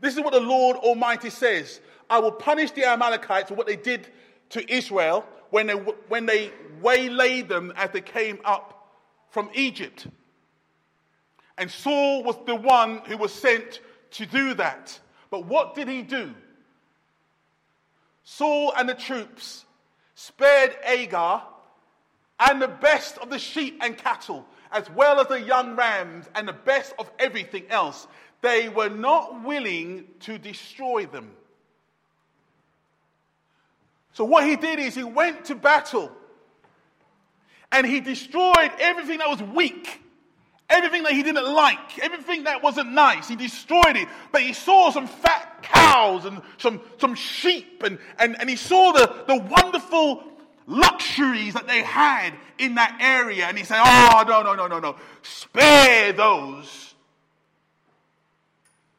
This 0.00 0.16
is 0.16 0.20
what 0.20 0.32
the 0.32 0.40
Lord 0.40 0.76
Almighty 0.76 1.30
says 1.30 1.80
I 2.08 2.18
will 2.18 2.32
punish 2.32 2.70
the 2.70 2.84
Amalekites 2.84 3.48
for 3.48 3.54
what 3.54 3.66
they 3.66 3.76
did 3.76 4.08
to 4.50 4.72
Israel 4.72 5.26
when 5.50 5.66
they, 5.66 5.74
when 5.74 6.26
they 6.26 6.50
waylaid 6.80 7.48
them 7.48 7.72
as 7.76 7.90
they 7.90 8.00
came 8.00 8.38
up 8.44 8.92
from 9.30 9.50
Egypt. 9.54 10.06
And 11.58 11.70
Saul 11.70 12.22
was 12.22 12.36
the 12.46 12.54
one 12.54 12.98
who 13.06 13.16
was 13.16 13.32
sent 13.32 13.80
to 14.12 14.26
do 14.26 14.54
that. 14.54 14.98
But 15.30 15.46
what 15.46 15.74
did 15.74 15.88
he 15.88 16.02
do? 16.02 16.34
Saul 18.24 18.72
and 18.76 18.88
the 18.88 18.94
troops 18.94 19.64
spared 20.14 20.76
Agag 20.84 21.42
and 22.40 22.60
the 22.60 22.68
best 22.68 23.18
of 23.18 23.30
the 23.30 23.38
sheep 23.38 23.78
and 23.80 23.96
cattle, 23.96 24.44
as 24.70 24.90
well 24.90 25.20
as 25.20 25.28
the 25.28 25.40
young 25.40 25.76
rams 25.76 26.28
and 26.34 26.46
the 26.46 26.52
best 26.52 26.94
of 26.98 27.10
everything 27.18 27.64
else. 27.70 28.06
They 28.42 28.68
were 28.68 28.90
not 28.90 29.42
willing 29.42 30.06
to 30.20 30.38
destroy 30.38 31.06
them. 31.06 31.30
So, 34.16 34.24
what 34.24 34.46
he 34.46 34.56
did 34.56 34.78
is 34.78 34.94
he 34.94 35.04
went 35.04 35.44
to 35.46 35.54
battle 35.54 36.10
and 37.70 37.86
he 37.86 38.00
destroyed 38.00 38.70
everything 38.78 39.18
that 39.18 39.28
was 39.28 39.42
weak, 39.42 40.00
everything 40.70 41.02
that 41.02 41.12
he 41.12 41.22
didn't 41.22 41.44
like, 41.44 41.98
everything 41.98 42.44
that 42.44 42.62
wasn't 42.62 42.92
nice. 42.92 43.28
He 43.28 43.36
destroyed 43.36 43.94
it. 43.94 44.08
But 44.32 44.40
he 44.40 44.54
saw 44.54 44.90
some 44.90 45.06
fat 45.06 45.58
cows 45.60 46.24
and 46.24 46.40
some, 46.56 46.80
some 46.96 47.14
sheep, 47.14 47.82
and, 47.82 47.98
and, 48.18 48.40
and 48.40 48.48
he 48.48 48.56
saw 48.56 48.92
the, 48.92 49.24
the 49.26 49.36
wonderful 49.36 50.24
luxuries 50.66 51.52
that 51.52 51.66
they 51.66 51.82
had 51.82 52.32
in 52.56 52.76
that 52.76 52.96
area. 53.02 53.44
And 53.44 53.58
he 53.58 53.64
said, 53.64 53.82
Oh, 53.84 54.24
no, 54.26 54.40
no, 54.40 54.54
no, 54.54 54.66
no, 54.66 54.78
no. 54.78 54.96
Spare 55.20 56.14
those. 56.14 56.94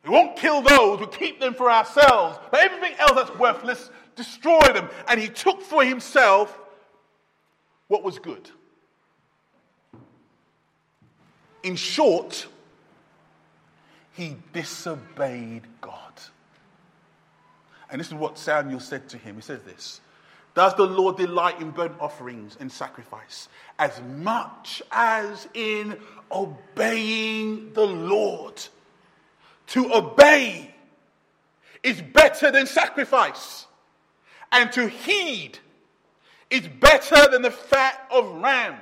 We 0.04 0.12
won't 0.12 0.38
kill 0.38 0.62
those, 0.62 1.00
we'll 1.00 1.08
keep 1.08 1.40
them 1.40 1.56
for 1.56 1.72
ourselves. 1.72 2.38
But 2.52 2.64
everything 2.64 2.96
else 3.00 3.14
that's 3.16 3.40
worthless, 3.40 3.90
destroy 4.18 4.74
them. 4.74 4.90
And 5.08 5.22
he 5.22 5.30
took 5.30 5.62
for 5.62 5.86
himself 5.86 6.60
what 7.88 8.04
was 8.04 8.20
good. 8.20 8.50
In 11.64 11.76
short, 11.78 12.48
he 14.14 14.36
disobeyed 14.52 15.64
God. 15.80 15.94
And 17.90 18.00
this 18.00 18.08
is 18.08 18.14
what 18.14 18.38
Samuel 18.38 18.82
said 18.82 19.08
to 19.10 19.18
him. 19.18 19.36
He 19.36 19.42
says 19.42 19.62
this 19.62 20.02
Does 20.54 20.76
the 20.76 20.86
Lord 20.86 21.18
delight 21.18 21.62
in 21.62 21.72
burnt 21.72 21.96
offerings 22.00 22.58
and 22.60 22.72
sacrifice 22.72 23.48
as 23.80 24.02
much 24.18 24.82
as 24.92 25.48
in 25.54 25.98
obeying 26.32 27.72
the 27.74 27.86
Lord? 27.86 28.62
To 29.68 29.94
obey 29.94 30.74
is 31.84 32.02
better 32.02 32.52
than 32.52 32.66
sacrifice 32.66 33.67
and 34.52 34.72
to 34.74 34.88
heed 34.88 35.60
is 36.50 36.68
better 36.68 37.30
than 37.30 37.42
the 37.42 37.52
fat 37.52 38.08
of 38.12 38.42
rams. 38.42 38.80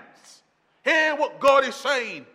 Hear 0.84 1.15
what 1.15 1.39
God 1.39 1.63
is 1.65 1.75
saying. 1.75 2.25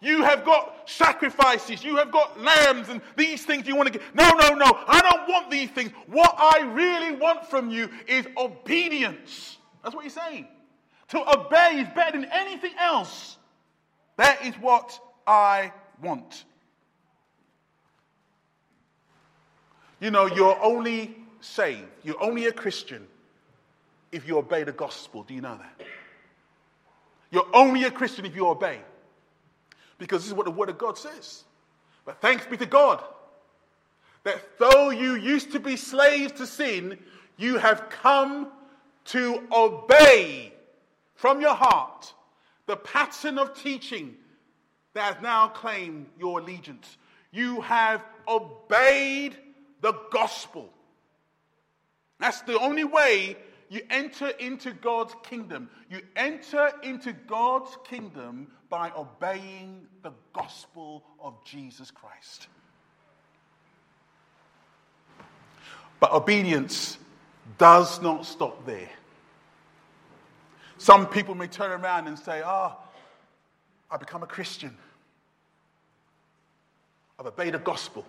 You 0.00 0.22
have 0.22 0.44
got 0.44 0.88
sacrifices, 0.88 1.82
you 1.82 1.96
have 1.96 2.10
got 2.10 2.38
lambs, 2.38 2.90
and 2.90 3.00
these 3.16 3.44
things 3.44 3.66
you 3.66 3.74
want 3.74 3.90
to 3.90 3.98
get. 3.98 4.14
No, 4.14 4.28
no, 4.30 4.50
no, 4.50 4.78
I 4.86 5.00
don't 5.00 5.28
want 5.28 5.50
these 5.50 5.70
things. 5.70 5.92
What 6.08 6.34
I 6.38 6.60
really 6.60 7.16
want 7.16 7.46
from 7.46 7.70
you 7.70 7.88
is 8.06 8.26
obedience. 8.36 9.56
That's 9.82 9.94
what 9.94 10.04
he's 10.04 10.14
saying. 10.14 10.46
To 11.08 11.38
obey 11.38 11.80
is 11.80 11.88
better 11.94 12.20
than 12.20 12.30
anything 12.30 12.72
else. 12.78 13.38
That 14.16 14.44
is 14.44 14.54
what 14.56 14.98
I 15.26 15.72
want. 16.02 16.44
You 20.00 20.10
know, 20.10 20.26
you're 20.26 20.62
only 20.62 21.16
saved. 21.44 21.88
You're 22.02 22.22
only 22.22 22.46
a 22.46 22.52
Christian 22.52 23.06
if 24.12 24.26
you 24.26 24.38
obey 24.38 24.64
the 24.64 24.72
gospel. 24.72 25.22
Do 25.22 25.34
you 25.34 25.40
know 25.40 25.58
that? 25.58 25.86
You're 27.30 27.48
only 27.52 27.84
a 27.84 27.90
Christian 27.90 28.24
if 28.24 28.34
you 28.34 28.48
obey. 28.48 28.78
Because 29.98 30.22
this 30.22 30.28
is 30.28 30.34
what 30.34 30.46
the 30.46 30.52
Word 30.52 30.68
of 30.68 30.78
God 30.78 30.98
says. 30.98 31.44
But 32.04 32.20
thanks 32.20 32.46
be 32.46 32.56
to 32.56 32.66
God 32.66 33.02
that 34.24 34.58
though 34.58 34.90
you 34.90 35.14
used 35.14 35.52
to 35.52 35.60
be 35.60 35.76
slaves 35.76 36.32
to 36.32 36.46
sin, 36.46 36.98
you 37.36 37.58
have 37.58 37.88
come 37.90 38.48
to 39.06 39.42
obey 39.52 40.52
from 41.14 41.40
your 41.40 41.54
heart 41.54 42.12
the 42.66 42.76
pattern 42.76 43.38
of 43.38 43.54
teaching 43.60 44.16
that 44.94 45.14
has 45.14 45.22
now 45.22 45.48
claimed 45.48 46.06
your 46.18 46.40
allegiance. 46.40 46.96
You 47.30 47.60
have 47.60 48.02
obeyed 48.26 49.36
the 49.82 49.92
gospel. 50.10 50.72
That's 52.24 52.40
the 52.40 52.58
only 52.58 52.84
way 52.84 53.36
you 53.68 53.82
enter 53.90 54.28
into 54.28 54.72
God's 54.72 55.14
kingdom. 55.24 55.68
You 55.90 56.00
enter 56.16 56.72
into 56.82 57.12
God's 57.12 57.76
kingdom 57.84 58.46
by 58.70 58.90
obeying 58.96 59.82
the 60.02 60.10
gospel 60.32 61.04
of 61.20 61.34
Jesus 61.44 61.90
Christ. 61.90 62.48
But 66.00 66.12
obedience 66.12 66.96
does 67.58 68.00
not 68.00 68.24
stop 68.24 68.64
there. 68.64 68.88
Some 70.78 71.06
people 71.06 71.34
may 71.34 71.46
turn 71.46 71.72
around 71.72 72.06
and 72.06 72.18
say, 72.18 72.40
Ah, 72.42 72.74
oh, 72.74 72.88
I 73.90 73.98
become 73.98 74.22
a 74.22 74.26
Christian. 74.26 74.74
I've 77.18 77.26
obeyed 77.26 77.52
the 77.52 77.58
gospel. 77.58 78.06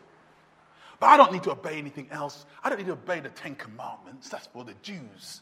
But 1.00 1.08
I 1.08 1.18
don't 1.18 1.32
need 1.32 1.44
to 1.44 1.52
obey 1.52 1.78
anything 1.78 2.08
else. 2.12 2.46
I 2.64 2.70
don't 2.70 2.78
need 2.78 2.88
to 2.88 2.94
obey 2.94 3.20
the 3.20 3.30
Ten 3.30 3.56
Commandments. 3.56 4.30
That's 4.30 4.48
for 4.48 4.64
the 4.64 4.74
Jews. 4.82 5.42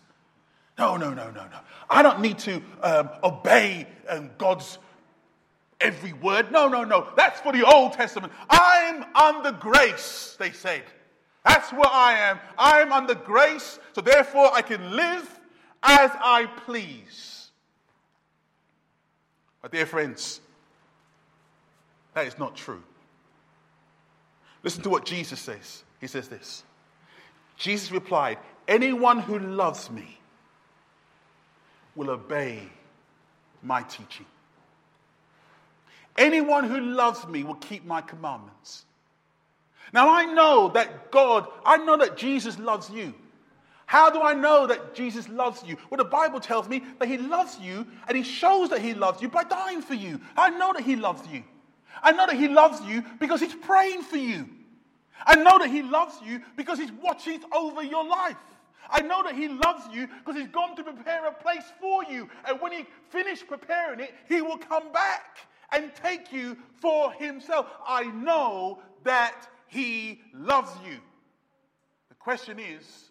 No, 0.78 0.98
no, 0.98 1.14
no, 1.14 1.30
no, 1.30 1.44
no. 1.46 1.60
I 1.90 2.02
don't 2.02 2.22
need 2.22 2.40
to 2.40 2.62
um, 2.82 3.10
obey 3.24 3.88
um, 4.10 4.32
God's 4.38 4.80
every 5.80 6.14
word. 6.14 6.52
No, 6.52 6.68
no, 6.68 6.84
no. 6.84 7.08
That's 7.16 7.40
for 7.42 7.52
the 7.52 7.66
Old 7.66 7.94
Testament. 7.94 8.34
I'm 8.50 9.06
under 9.16 9.52
grace, 9.52 10.36
they 10.40 10.52
said. 10.52 10.84
That's 11.46 11.72
where 11.72 11.86
I 11.86 12.14
am. 12.20 12.40
I'm 12.58 12.92
under 12.94 13.16
grace, 13.16 13.80
so 13.94 14.02
therefore 14.02 14.52
I 14.54 14.62
can 14.62 14.96
live 14.96 15.40
as 15.84 16.10
I 16.14 16.48
please. 16.66 17.52
My 19.62 19.70
dear 19.70 19.86
friends, 19.86 20.42
that 22.14 22.28
is 22.28 22.40
not 22.40 22.56
true. 22.56 22.82
Listen 24.64 24.82
to 24.84 24.90
what 24.90 25.06
Jesus 25.06 25.40
says. 25.40 25.84
He 26.00 26.08
says 26.08 26.28
this 26.28 26.64
Jesus 27.58 27.92
replied, 27.92 28.38
Anyone 28.68 29.20
who 29.20 29.40
loves 29.40 29.92
me 29.92 30.18
will 31.96 32.10
obey 32.10 32.64
my 33.62 33.84
teaching. 33.84 34.26
Anyone 36.18 36.66
who 36.66 36.80
loves 36.80 37.28
me 37.28 37.44
will 37.44 37.56
keep 37.56 37.86
my 37.86 38.02
commandments. 38.02 38.86
Now 39.94 40.10
I 40.10 40.26
know 40.26 40.70
that 40.74 41.12
God, 41.12 41.48
I 41.66 41.78
know 41.78 41.98
that 41.98 42.18
Jesus 42.18 42.58
loves 42.58 42.90
you. 42.90 43.14
How 43.86 44.10
do 44.10 44.22
I 44.22 44.34
know 44.34 44.66
that 44.68 44.96
Jesus 44.96 45.28
loves 45.30 45.64
you? 45.66 45.78
Well, 45.90 45.98
the 45.98 46.06
Bible 46.06 46.40
tells 46.40 46.68
me 46.68 46.84
that 47.00 47.08
He 47.08 47.18
loves 47.18 47.60
you 47.60 47.86
and 48.08 48.18
He 48.18 48.24
shows 48.24 48.70
that 48.70 48.82
He 48.82 48.94
loves 48.94 49.22
you 49.22 49.28
by 49.28 49.44
dying 49.44 49.82
for 49.82 49.94
you. 49.94 50.20
I 50.38 50.50
know 50.50 50.74
that 50.74 50.84
He 50.84 50.96
loves 50.96 51.28
you. 51.28 51.44
I 52.04 52.12
know 52.12 52.28
that 52.28 52.36
He 52.36 52.48
loves 52.48 52.82
you 52.82 53.04
because 53.20 53.40
He's 53.40 53.56
praying 53.56 54.04
for 54.04 54.18
you. 54.18 54.48
I 55.26 55.36
know 55.36 55.58
that 55.60 55.70
He 55.70 55.82
loves 55.82 56.16
you 56.24 56.42
because 56.58 56.78
He's 56.78 56.92
watching 56.92 57.42
over 57.56 57.82
your 57.82 58.06
life. 58.06 58.38
I 58.90 59.02
know 59.02 59.24
that 59.24 59.36
He 59.36 59.48
loves 59.48 59.84
you 59.92 60.08
because 60.08 60.40
He's 60.40 60.50
gone 60.50 60.76
to 60.76 60.84
prepare 60.84 61.26
a 61.26 61.32
place 61.32 61.64
for 61.80 62.04
you. 62.04 62.30
And 62.48 62.60
when 62.60 62.74
He 62.74 62.86
finished 63.10 63.48
preparing 63.48 64.02
it, 64.02 64.14
He 64.28 64.42
will 64.42 64.58
come 64.58 64.92
back 64.92 65.38
and 65.72 65.92
take 65.96 66.32
you 66.32 66.58
for 66.82 67.14
Himself. 67.14 67.68
I 67.88 68.04
know 68.04 68.80
that 69.04 69.48
He 69.68 70.22
loves 70.34 70.72
you. 70.86 70.98
The 72.10 72.16
question 72.16 72.60
is 72.60 73.10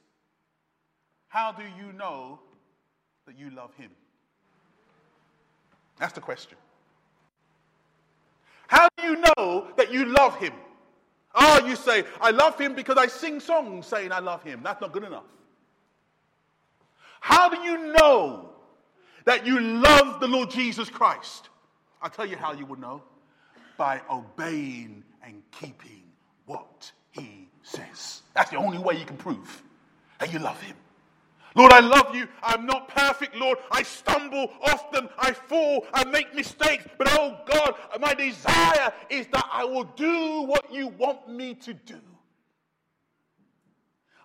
how 1.28 1.50
do 1.50 1.62
you 1.62 1.92
know 1.94 2.40
that 3.26 3.38
you 3.38 3.48
love 3.50 3.74
Him? 3.74 3.90
That's 5.98 6.12
the 6.12 6.20
question. 6.20 6.58
How 8.72 8.88
do 8.96 9.04
you 9.04 9.16
know 9.16 9.66
that 9.76 9.92
you 9.92 10.06
love 10.06 10.38
Him? 10.38 10.54
Oh, 11.34 11.66
you 11.66 11.76
say, 11.76 12.04
I 12.22 12.30
love 12.30 12.58
Him 12.58 12.74
because 12.74 12.96
I 12.96 13.06
sing 13.06 13.38
songs 13.38 13.86
saying 13.86 14.12
I 14.12 14.20
love 14.20 14.42
Him. 14.42 14.62
That's 14.62 14.80
not 14.80 14.92
good 14.92 15.04
enough. 15.04 15.26
How 17.20 17.50
do 17.50 17.60
you 17.60 17.92
know 17.92 18.48
that 19.26 19.46
you 19.46 19.60
love 19.60 20.20
the 20.20 20.26
Lord 20.26 20.50
Jesus 20.50 20.88
Christ? 20.88 21.50
I'll 22.00 22.08
tell 22.08 22.24
you 22.24 22.38
how 22.38 22.54
you 22.54 22.64
will 22.64 22.78
know 22.78 23.02
by 23.76 24.00
obeying 24.10 25.04
and 25.22 25.42
keeping 25.50 26.04
what 26.46 26.90
He 27.10 27.48
says. 27.62 28.22
That's 28.32 28.48
the 28.48 28.56
only 28.56 28.78
way 28.78 28.94
you 28.94 29.04
can 29.04 29.18
prove 29.18 29.62
that 30.18 30.32
you 30.32 30.38
love 30.38 30.58
Him. 30.62 30.76
Lord, 31.56 31.72
I 31.72 31.80
love 31.80 32.14
you. 32.14 32.28
I'm 32.42 32.66
not 32.66 32.88
perfect, 32.88 33.36
Lord. 33.36 33.58
I 33.70 33.82
stumble 33.82 34.52
often. 34.62 35.08
I 35.18 35.32
fall. 35.32 35.86
I 35.94 36.04
make 36.04 36.34
mistakes. 36.34 36.86
But 36.98 37.08
oh 37.12 37.38
God, 37.46 37.74
my 38.00 38.14
desire 38.14 38.92
is 39.10 39.26
that 39.28 39.46
I 39.52 39.64
will 39.64 39.84
do 39.84 40.42
what 40.42 40.72
you 40.72 40.88
want 40.88 41.28
me 41.28 41.54
to 41.54 41.74
do. 41.74 42.00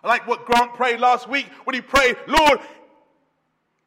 I 0.04 0.08
like 0.08 0.26
what 0.28 0.46
Grant 0.46 0.74
prayed 0.74 1.00
last 1.00 1.28
week 1.28 1.48
when 1.64 1.74
he 1.74 1.82
prayed, 1.82 2.16
Lord, 2.28 2.60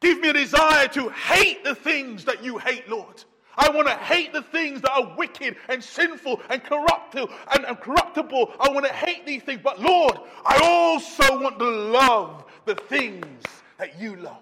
Give 0.00 0.20
me 0.20 0.28
a 0.30 0.32
desire 0.32 0.88
to 0.88 1.08
hate 1.10 1.64
the 1.64 1.74
things 1.74 2.24
that 2.26 2.42
you 2.44 2.58
hate, 2.58 2.88
Lord. 2.88 3.24
I 3.58 3.70
want 3.70 3.88
to 3.88 3.96
hate 3.96 4.32
the 4.32 4.42
things 4.42 4.80
that 4.82 4.92
are 4.92 5.14
wicked 5.16 5.56
and 5.68 5.82
sinful 5.82 6.40
and 6.50 6.62
corruptible 6.62 7.28
and, 7.52 7.64
and 7.66 7.80
corruptible. 7.80 8.52
I 8.60 8.70
want 8.70 8.86
to 8.86 8.92
hate 8.92 9.26
these 9.26 9.42
things. 9.42 9.60
But 9.62 9.80
Lord, 9.80 10.18
I 10.46 10.58
also 10.62 11.40
want 11.42 11.58
to 11.58 11.68
love 11.68 12.44
the 12.64 12.74
things 12.74 13.44
that 13.78 14.00
you 14.00 14.16
love. 14.16 14.36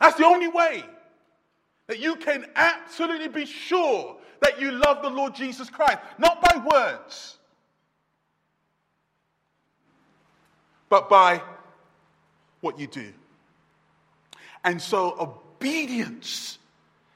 That's 0.00 0.16
the 0.16 0.26
only 0.26 0.48
way 0.48 0.84
that 1.86 2.00
you 2.00 2.16
can 2.16 2.46
absolutely 2.54 3.28
be 3.28 3.46
sure 3.46 4.16
that 4.40 4.60
you 4.60 4.72
love 4.72 5.02
the 5.02 5.10
Lord 5.10 5.34
Jesus 5.34 5.70
Christ. 5.70 5.98
Not 6.18 6.42
by 6.42 6.62
words, 6.70 7.38
but 10.88 11.08
by 11.08 11.42
what 12.60 12.78
you 12.78 12.86
do. 12.86 13.12
And 14.64 14.80
so 14.80 15.16
obedience 15.18 16.58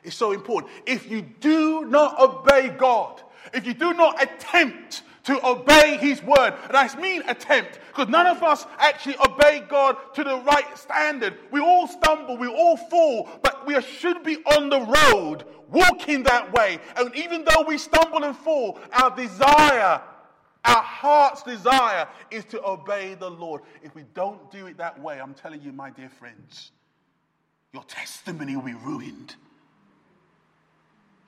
is 0.04 0.14
so 0.14 0.32
important. 0.32 0.72
If 0.86 1.10
you 1.10 1.22
do 1.22 1.84
not 1.84 2.18
obey 2.20 2.68
God, 2.68 3.20
if 3.52 3.66
you 3.66 3.74
do 3.74 3.92
not 3.92 4.22
attempt 4.22 5.02
to 5.30 5.46
obey 5.46 5.96
His 6.00 6.20
word, 6.24 6.54
and 6.66 6.76
I 6.76 6.92
mean 7.00 7.22
attempt, 7.28 7.78
because 7.86 8.08
none 8.08 8.26
of 8.26 8.42
us 8.42 8.66
actually 8.78 9.16
obey 9.24 9.64
God 9.68 9.96
to 10.14 10.24
the 10.24 10.38
right 10.38 10.76
standard. 10.76 11.38
We 11.52 11.60
all 11.60 11.86
stumble, 11.86 12.36
we 12.36 12.48
all 12.48 12.76
fall, 12.76 13.28
but 13.40 13.64
we 13.64 13.80
should 13.80 14.24
be 14.24 14.38
on 14.38 14.70
the 14.70 14.80
road 14.80 15.44
walking 15.68 16.24
that 16.24 16.52
way. 16.52 16.80
And 16.96 17.14
even 17.14 17.44
though 17.44 17.62
we 17.62 17.78
stumble 17.78 18.24
and 18.24 18.36
fall, 18.36 18.80
our 18.92 19.14
desire 19.14 20.02
our 20.62 20.82
heart's 20.82 21.42
desire 21.42 22.06
is 22.30 22.44
to 22.46 22.62
obey 22.62 23.14
the 23.14 23.30
Lord. 23.30 23.62
If 23.82 23.94
we 23.94 24.04
don't 24.12 24.50
do 24.50 24.66
it 24.66 24.76
that 24.76 25.00
way, 25.00 25.18
I'm 25.18 25.32
telling 25.32 25.62
you, 25.62 25.72
my 25.72 25.88
dear 25.88 26.10
friends, 26.10 26.72
your 27.72 27.82
testimony 27.84 28.56
will 28.56 28.64
be 28.64 28.74
ruined. 28.74 29.36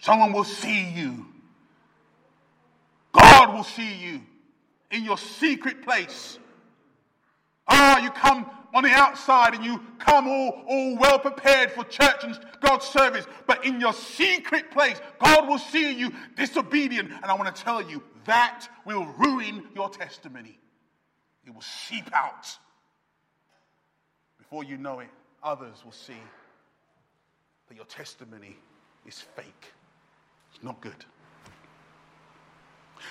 Someone 0.00 0.34
will 0.34 0.44
see 0.44 0.86
you. 0.90 1.31
God 3.32 3.54
will 3.54 3.64
see 3.64 3.94
you 3.94 4.20
in 4.90 5.04
your 5.04 5.16
secret 5.16 5.82
place. 5.82 6.38
Ah, 7.66 8.02
you 8.02 8.10
come 8.10 8.44
on 8.74 8.84
the 8.84 8.90
outside 8.90 9.54
and 9.54 9.64
you 9.64 9.80
come 9.98 10.28
all, 10.28 10.62
all 10.68 10.98
well 10.98 11.18
prepared 11.18 11.72
for 11.72 11.82
church 11.84 12.24
and 12.24 12.38
God's 12.60 12.84
service, 12.84 13.24
but 13.46 13.64
in 13.64 13.80
your 13.80 13.94
secret 13.94 14.70
place, 14.70 15.00
God 15.18 15.48
will 15.48 15.58
see 15.58 15.92
you 15.94 16.12
disobedient. 16.36 17.10
And 17.10 17.24
I 17.24 17.34
want 17.34 17.54
to 17.54 17.62
tell 17.62 17.80
you, 17.80 18.02
that 18.26 18.68
will 18.84 19.06
ruin 19.16 19.66
your 19.74 19.88
testimony. 19.88 20.58
It 21.46 21.54
will 21.54 21.62
seep 21.62 22.14
out. 22.14 22.46
Before 24.36 24.62
you 24.62 24.76
know 24.76 25.00
it, 25.00 25.08
others 25.42 25.82
will 25.84 25.92
see 25.92 26.20
that 27.68 27.76
your 27.76 27.86
testimony 27.86 28.56
is 29.06 29.20
fake. 29.20 29.72
It's 30.54 30.62
not 30.62 30.82
good. 30.82 31.06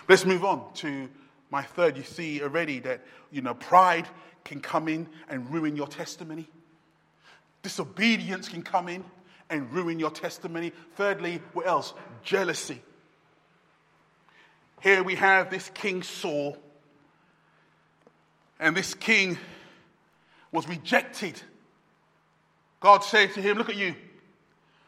Let's 0.07 0.25
move 0.25 0.43
on 0.43 0.73
to 0.75 1.09
my 1.49 1.61
third. 1.61 1.97
You 1.97 2.03
see 2.03 2.41
already 2.41 2.79
that, 2.79 3.01
you 3.31 3.41
know, 3.41 3.53
pride 3.53 4.07
can 4.43 4.59
come 4.59 4.87
in 4.87 5.07
and 5.29 5.51
ruin 5.51 5.75
your 5.75 5.87
testimony. 5.87 6.47
Disobedience 7.61 8.49
can 8.49 8.63
come 8.63 8.89
in 8.89 9.03
and 9.49 9.71
ruin 9.71 9.99
your 9.99 10.11
testimony. 10.11 10.71
Thirdly, 10.95 11.41
what 11.53 11.67
else? 11.67 11.93
Jealousy. 12.23 12.81
Here 14.81 15.03
we 15.03 15.15
have 15.15 15.51
this 15.51 15.69
King 15.69 16.01
Saul, 16.01 16.57
and 18.59 18.75
this 18.75 18.95
king 18.95 19.37
was 20.51 20.67
rejected. 20.67 21.39
God 22.79 23.03
said 23.03 23.33
to 23.33 23.41
him, 23.41 23.57
Look 23.57 23.69
at 23.69 23.75
you. 23.75 23.93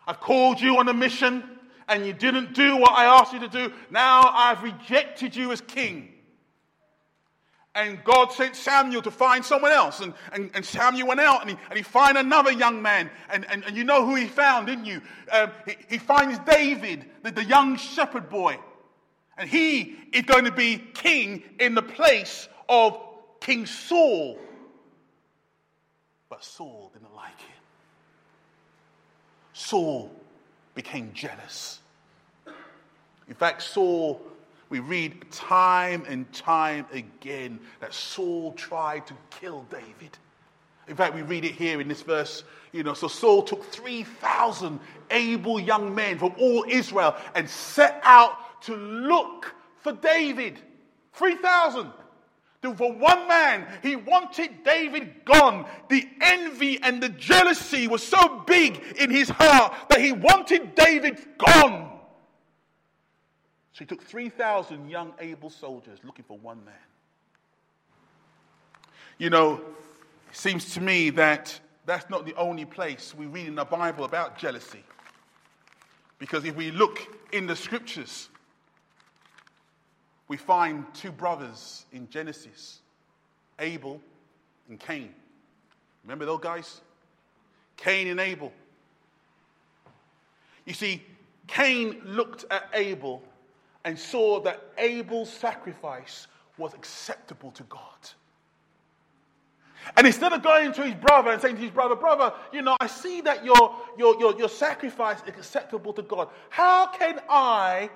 I've 0.07 0.19
called 0.19 0.59
you 0.59 0.79
on 0.79 0.89
a 0.89 0.93
mission, 0.93 1.43
and 1.87 2.05
you 2.05 2.13
didn't 2.13 2.53
do 2.53 2.77
what 2.77 2.91
I 2.91 3.05
asked 3.05 3.33
you 3.33 3.39
to 3.39 3.47
do. 3.47 3.71
Now 3.89 4.29
I've 4.33 4.63
rejected 4.63 5.35
you 5.35 5.51
as 5.51 5.61
king. 5.61 6.09
And 7.75 8.03
God 8.03 8.31
sent 8.31 8.55
Samuel 8.55 9.01
to 9.01 9.11
find 9.11 9.43
someone 9.43 9.71
else. 9.71 9.99
And, 9.99 10.13
and, 10.31 10.51
and 10.53 10.63
Samuel 10.63 11.07
went 11.07 11.19
out 11.19 11.41
and 11.41 11.49
he, 11.49 11.57
and 11.69 11.77
he 11.77 11.83
found 11.83 12.17
another 12.17 12.51
young 12.51 12.83
man. 12.83 13.09
And, 13.29 13.49
and, 13.49 13.63
and 13.65 13.75
you 13.75 13.83
know 13.83 14.05
who 14.05 14.13
he 14.13 14.27
found, 14.27 14.67
didn't 14.67 14.85
you? 14.85 15.01
Um, 15.31 15.51
he, 15.65 15.75
he 15.89 15.97
finds 15.97 16.37
David, 16.39 17.05
the, 17.23 17.31
the 17.31 17.43
young 17.43 17.77
shepherd 17.77 18.29
boy. 18.29 18.59
And 19.39 19.49
he 19.49 19.95
is 20.13 20.21
going 20.23 20.45
to 20.45 20.51
be 20.51 20.77
king 20.77 21.41
in 21.59 21.73
the 21.73 21.81
place 21.81 22.47
of 22.69 22.99
King 23.39 23.65
Saul. 23.65 24.37
But 26.29 26.43
Saul 26.43 26.91
didn't 26.93 27.15
like 27.15 27.31
it. 27.31 27.61
Saul 29.53 30.11
became 30.75 31.11
jealous. 31.13 31.79
In 33.27 33.35
fact, 33.35 33.61
Saul 33.61 34.21
we 34.73 34.79
read 34.79 35.31
time 35.31 36.03
and 36.07 36.33
time 36.33 36.87
again 36.91 37.59
that 37.79 37.93
Saul 37.93 38.53
tried 38.53 39.05
to 39.05 39.13
kill 39.29 39.67
David. 39.69 40.17
In 40.87 40.95
fact, 40.95 41.13
we 41.13 41.21
read 41.21 41.45
it 41.45 41.51
here 41.51 41.79
in 41.79 41.87
this 41.87 42.01
verse. 42.01 42.43
You 42.71 42.81
know, 42.81 42.95
so 42.95 43.07
Saul 43.07 43.43
took 43.43 43.63
3,000 43.65 44.79
able 45.11 45.59
young 45.59 45.93
men 45.93 46.17
from 46.17 46.33
all 46.39 46.65
Israel 46.67 47.15
and 47.35 47.47
set 47.47 47.99
out 48.01 48.63
to 48.63 48.75
look 48.75 49.53
for 49.81 49.91
David. 49.91 50.59
3,000 51.13 51.91
for 52.71 52.93
one 52.93 53.27
man. 53.27 53.67
He 53.81 53.97
wanted 53.97 54.63
David 54.63 55.25
gone. 55.25 55.65
The 55.89 56.07
envy 56.21 56.81
and 56.81 57.03
the 57.03 57.09
jealousy 57.09 57.87
was 57.87 58.01
so 58.01 58.43
big 58.47 58.81
in 58.97 59.09
his 59.09 59.29
heart 59.29 59.73
that 59.89 59.99
he 59.99 60.13
wanted 60.13 60.75
David 60.75 61.19
gone. 61.37 61.99
So 63.73 63.79
he 63.79 63.85
took 63.85 64.03
3,000 64.03 64.89
young, 64.89 65.13
able 65.19 65.49
soldiers 65.49 65.99
looking 66.03 66.25
for 66.25 66.37
one 66.37 66.63
man. 66.63 66.73
You 69.17 69.29
know, 69.29 69.55
it 70.29 70.35
seems 70.37 70.73
to 70.75 70.81
me 70.81 71.09
that 71.11 71.59
that's 71.85 72.09
not 72.09 72.25
the 72.25 72.35
only 72.35 72.65
place 72.65 73.13
we 73.13 73.25
read 73.25 73.47
in 73.47 73.55
the 73.55 73.65
Bible 73.65 74.05
about 74.05 74.37
jealousy. 74.37 74.83
Because 76.19 76.45
if 76.45 76.55
we 76.55 76.71
look 76.71 77.01
in 77.33 77.47
the 77.47 77.55
scriptures, 77.55 78.29
we 80.27 80.37
find 80.37 80.85
two 80.93 81.11
brothers 81.11 81.85
in 81.91 82.09
Genesis 82.09 82.79
Abel 83.59 84.01
and 84.69 84.79
Cain. 84.79 85.13
Remember 86.03 86.25
those 86.25 86.39
guys? 86.41 86.81
Cain 87.77 88.07
and 88.07 88.19
Abel. 88.19 88.51
You 90.65 90.73
see, 90.73 91.03
Cain 91.47 92.01
looked 92.05 92.45
at 92.49 92.69
Abel 92.73 93.21
and 93.83 93.99
saw 93.99 94.39
that 94.41 94.61
Abel's 94.77 95.31
sacrifice 95.31 96.27
was 96.57 96.73
acceptable 96.73 97.51
to 97.51 97.63
God. 97.63 97.79
And 99.97 100.07
instead 100.07 100.31
of 100.31 100.41
going 100.41 100.71
to 100.73 100.83
his 100.83 100.95
brother 100.95 101.31
and 101.31 101.41
saying 101.41 101.55
to 101.55 101.61
his 101.61 101.71
brother, 101.71 101.95
Brother, 101.95 102.33
you 102.53 102.61
know, 102.61 102.77
I 102.79 102.87
see 102.87 103.19
that 103.21 103.43
your, 103.43 103.75
your, 103.97 104.17
your, 104.17 104.37
your 104.37 104.49
sacrifice 104.49 105.21
is 105.23 105.27
acceptable 105.27 105.91
to 105.93 106.01
God. 106.01 106.29
How 106.49 106.87
can 106.87 107.19
I 107.29 107.89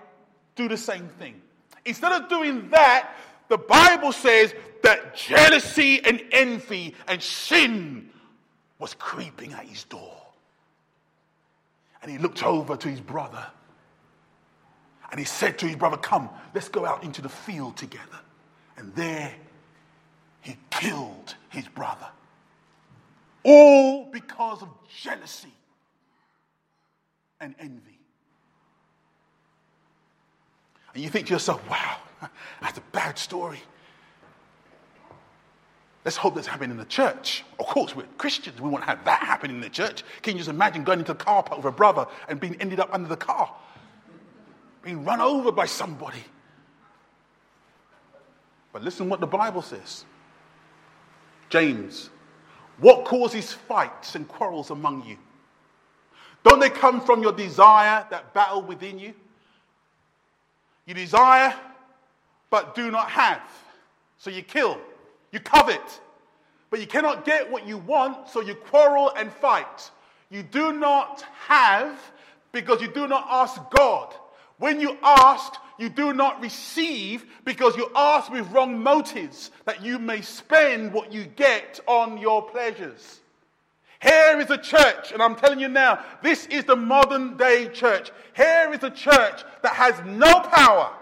do 0.56 0.68
the 0.68 0.76
same 0.76 1.08
thing? 1.08 1.42
Instead 1.88 2.12
of 2.12 2.30
doing 2.30 2.70
that, 2.70 3.16
the 3.48 3.58
Bible 3.58 4.12
says 4.12 4.54
that 4.84 5.16
jealousy 5.16 6.04
and 6.04 6.22
envy 6.32 6.94
and 7.08 7.24
sin 7.24 8.10
was 8.78 8.94
creeping 8.94 9.54
at 9.54 9.66
his 9.66 9.86
door. 9.86 10.22
And 12.02 12.12
he 12.12 12.18
looked 12.18 12.44
over 12.44 12.76
to 12.76 12.88
his 12.90 13.02
brother 13.02 13.46
and 15.10 15.20
he 15.20 15.26
said 15.26 15.58
to 15.60 15.66
his 15.66 15.78
brother, 15.78 15.98
Come, 15.98 16.30
let's 16.54 16.68
go 16.68 16.86
out 16.86 17.04
into 17.04 17.22
the 17.22 17.30
field 17.30 17.78
together. 17.78 18.20
And 18.76 18.94
there 18.94 19.34
he 20.42 20.58
killed 20.70 21.36
his 21.50 21.68
brother. 21.70 22.08
All 23.44 24.06
because 24.12 24.62
of 24.62 24.70
jealousy 25.02 25.54
and 27.40 27.56
envy. 27.60 27.97
And 30.98 31.04
you 31.04 31.12
think 31.12 31.28
to 31.28 31.34
yourself, 31.34 31.62
wow, 31.70 31.98
that's 32.60 32.80
a 32.80 32.84
bad 32.92 33.20
story. 33.20 33.60
Let's 36.04 36.18
hope 36.18 36.34
that's 36.34 36.48
happening 36.48 36.72
in 36.72 36.78
the 36.78 36.86
church. 36.86 37.44
Of 37.60 37.68
course, 37.68 37.96
we're 37.96 38.08
Christians. 38.18 38.60
We 38.60 38.68
want 38.68 38.84
to 38.84 38.90
have 38.90 39.06
that 39.06 39.22
happen 39.22 39.52
in 39.52 39.62
the 39.62 39.70
church. 39.70 40.02
Can 40.24 40.34
you 40.34 40.40
just 40.40 40.50
imagine 40.50 40.84
going 40.84 40.98
into 40.98 41.14
the 41.14 41.24
car 41.24 41.44
park 41.44 41.64
with 41.64 41.72
a 41.72 41.76
brother 41.78 42.08
and 42.28 42.40
being 42.40 42.60
ended 42.60 42.80
up 42.80 42.90
under 42.92 43.08
the 43.08 43.16
car? 43.16 43.56
Being 44.82 45.06
run 45.06 45.22
over 45.22 45.52
by 45.52 45.68
somebody. 45.68 46.24
But 48.74 48.82
listen 48.82 49.08
what 49.08 49.20
the 49.20 49.28
Bible 49.28 49.62
says. 49.62 50.04
James, 51.50 52.10
what 52.80 53.06
causes 53.06 53.54
fights 53.54 54.16
and 54.16 54.28
quarrels 54.28 54.72
among 54.72 55.06
you? 55.06 55.18
Don't 56.44 56.60
they 56.60 56.72
come 56.72 57.02
from 57.02 57.22
your 57.22 57.34
desire 57.34 58.04
that 58.10 58.34
battle 58.34 58.64
within 58.64 58.98
you? 58.98 59.14
You 60.88 60.94
desire, 60.94 61.54
but 62.50 62.74
do 62.74 62.90
not 62.90 63.10
have. 63.12 63.42
So 64.18 64.30
you 64.30 64.42
kill. 64.42 64.80
You 65.32 65.42
covet. 65.42 66.02
But 66.70 66.80
you 66.80 66.88
cannot 66.88 67.26
get 67.26 67.52
what 67.52 67.68
you 67.68 67.78
want, 67.78 68.30
so 68.30 68.42
you 68.42 68.56
quarrel 68.56 69.12
and 69.16 69.32
fight. 69.32 69.92
You 70.30 70.44
do 70.44 70.74
not 70.74 71.24
have 71.48 72.00
because 72.52 72.82
you 72.82 72.88
do 72.88 73.08
not 73.08 73.28
ask 73.30 73.62
God. 73.70 74.14
When 74.58 74.82
you 74.82 74.98
ask, 75.04 75.54
you 75.78 75.90
do 75.90 76.14
not 76.14 76.42
receive 76.42 77.26
because 77.46 77.78
you 77.78 77.92
ask 77.96 78.32
with 78.32 78.50
wrong 78.52 78.82
motives 78.82 79.52
that 79.66 79.84
you 79.84 80.00
may 80.00 80.22
spend 80.22 80.92
what 80.92 81.14
you 81.14 81.26
get 81.26 81.80
on 81.86 82.18
your 82.18 82.42
pleasures. 82.50 83.20
Here 84.02 84.40
is 84.40 84.50
a 84.52 84.58
church, 84.58 85.12
and 85.12 85.22
I'm 85.22 85.36
telling 85.36 85.60
you 85.60 85.68
now, 85.68 86.04
this 86.22 86.46
is 86.48 86.66
the 86.66 86.76
modern 86.76 87.36
day 87.36 87.68
church. 87.70 88.12
Here 88.36 88.70
is 88.72 88.84
a 88.84 88.92
church 88.92 89.44
that 89.64 89.74
has 89.74 90.00
no 90.06 90.40
power. 90.42 90.94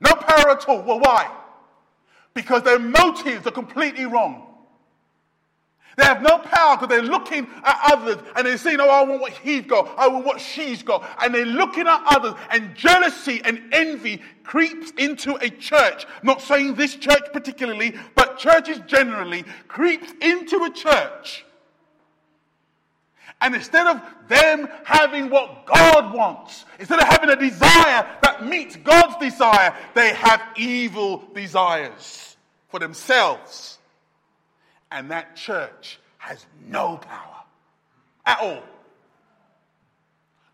No 0.00 0.12
power 0.12 0.50
at 0.50 0.68
all. 0.68 0.82
Well, 0.82 0.98
why? 0.98 1.30
Because 2.34 2.62
their 2.62 2.80
motives 2.80 3.46
are 3.46 3.52
completely 3.52 4.04
wrong. 4.04 4.42
They 5.96 6.04
have 6.04 6.20
no 6.20 6.38
power 6.38 6.76
because 6.76 6.88
they're 6.88 7.08
looking 7.08 7.46
at 7.64 7.80
others 7.90 8.18
and 8.36 8.46
they're 8.46 8.58
saying, 8.58 8.80
Oh, 8.80 8.90
I 8.90 9.02
want 9.02 9.22
what 9.22 9.32
he's 9.32 9.64
got. 9.64 9.88
I 9.96 10.08
want 10.08 10.26
what 10.26 10.40
she's 10.40 10.82
got. 10.82 11.08
And 11.22 11.34
they're 11.34 11.46
looking 11.46 11.86
at 11.86 12.02
others, 12.04 12.34
and 12.50 12.74
jealousy 12.74 13.40
and 13.44 13.62
envy 13.72 14.20
creeps 14.44 14.90
into 14.98 15.36
a 15.36 15.48
church. 15.48 16.04
not 16.22 16.42
saying 16.42 16.74
this 16.74 16.96
church 16.96 17.22
particularly, 17.32 17.94
but 18.14 18.38
churches 18.38 18.80
generally 18.86 19.44
creeps 19.68 20.12
into 20.20 20.64
a 20.64 20.70
church 20.70 21.45
and 23.40 23.54
instead 23.54 23.86
of 23.86 24.00
them 24.28 24.68
having 24.84 25.28
what 25.30 25.66
God 25.66 26.14
wants, 26.14 26.64
instead 26.78 26.98
of 27.00 27.06
having 27.06 27.30
a 27.30 27.36
desire 27.36 28.06
that 28.22 28.46
meets 28.46 28.76
God's 28.76 29.16
desire, 29.16 29.74
they 29.94 30.14
have 30.14 30.42
evil 30.56 31.22
desires 31.34 32.36
for 32.68 32.80
themselves. 32.80 33.78
And 34.90 35.10
that 35.10 35.36
church 35.36 35.98
has 36.18 36.46
no 36.66 36.96
power 36.96 37.36
at 38.24 38.40
all. 38.40 38.62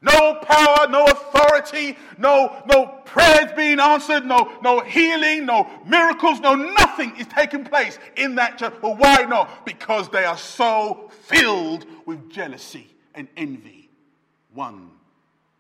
No 0.03 0.35
power, 0.43 0.89
no 0.89 1.05
authority, 1.05 1.97
no, 2.19 2.61
no 2.67 2.87
prayers 3.05 3.53
being 3.57 3.79
answered, 3.79 4.27
no, 4.27 4.53
no 4.61 4.81
healing, 4.81 5.47
no 5.47 5.71
miracles, 5.87 6.41
no 6.41 6.55
nothing 6.55 7.17
is 7.17 7.27
taking 7.29 7.65
place 7.65 8.01
in 8.17 8.35
that 8.35 8.59
church. 8.59 8.75
But 8.83 8.99
why 8.99 9.25
not? 9.29 9.65
Because 9.65 10.09
they 10.09 10.25
are 10.25 10.37
so 10.37 11.09
filled 11.23 11.87
with 12.05 12.31
jealousy 12.31 12.89
and 13.15 13.29
envy 13.37 13.89
one 14.53 14.91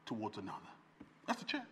towards 0.06 0.38
another. 0.38 0.58
That's 1.28 1.38
the 1.38 1.46
church. 1.46 1.62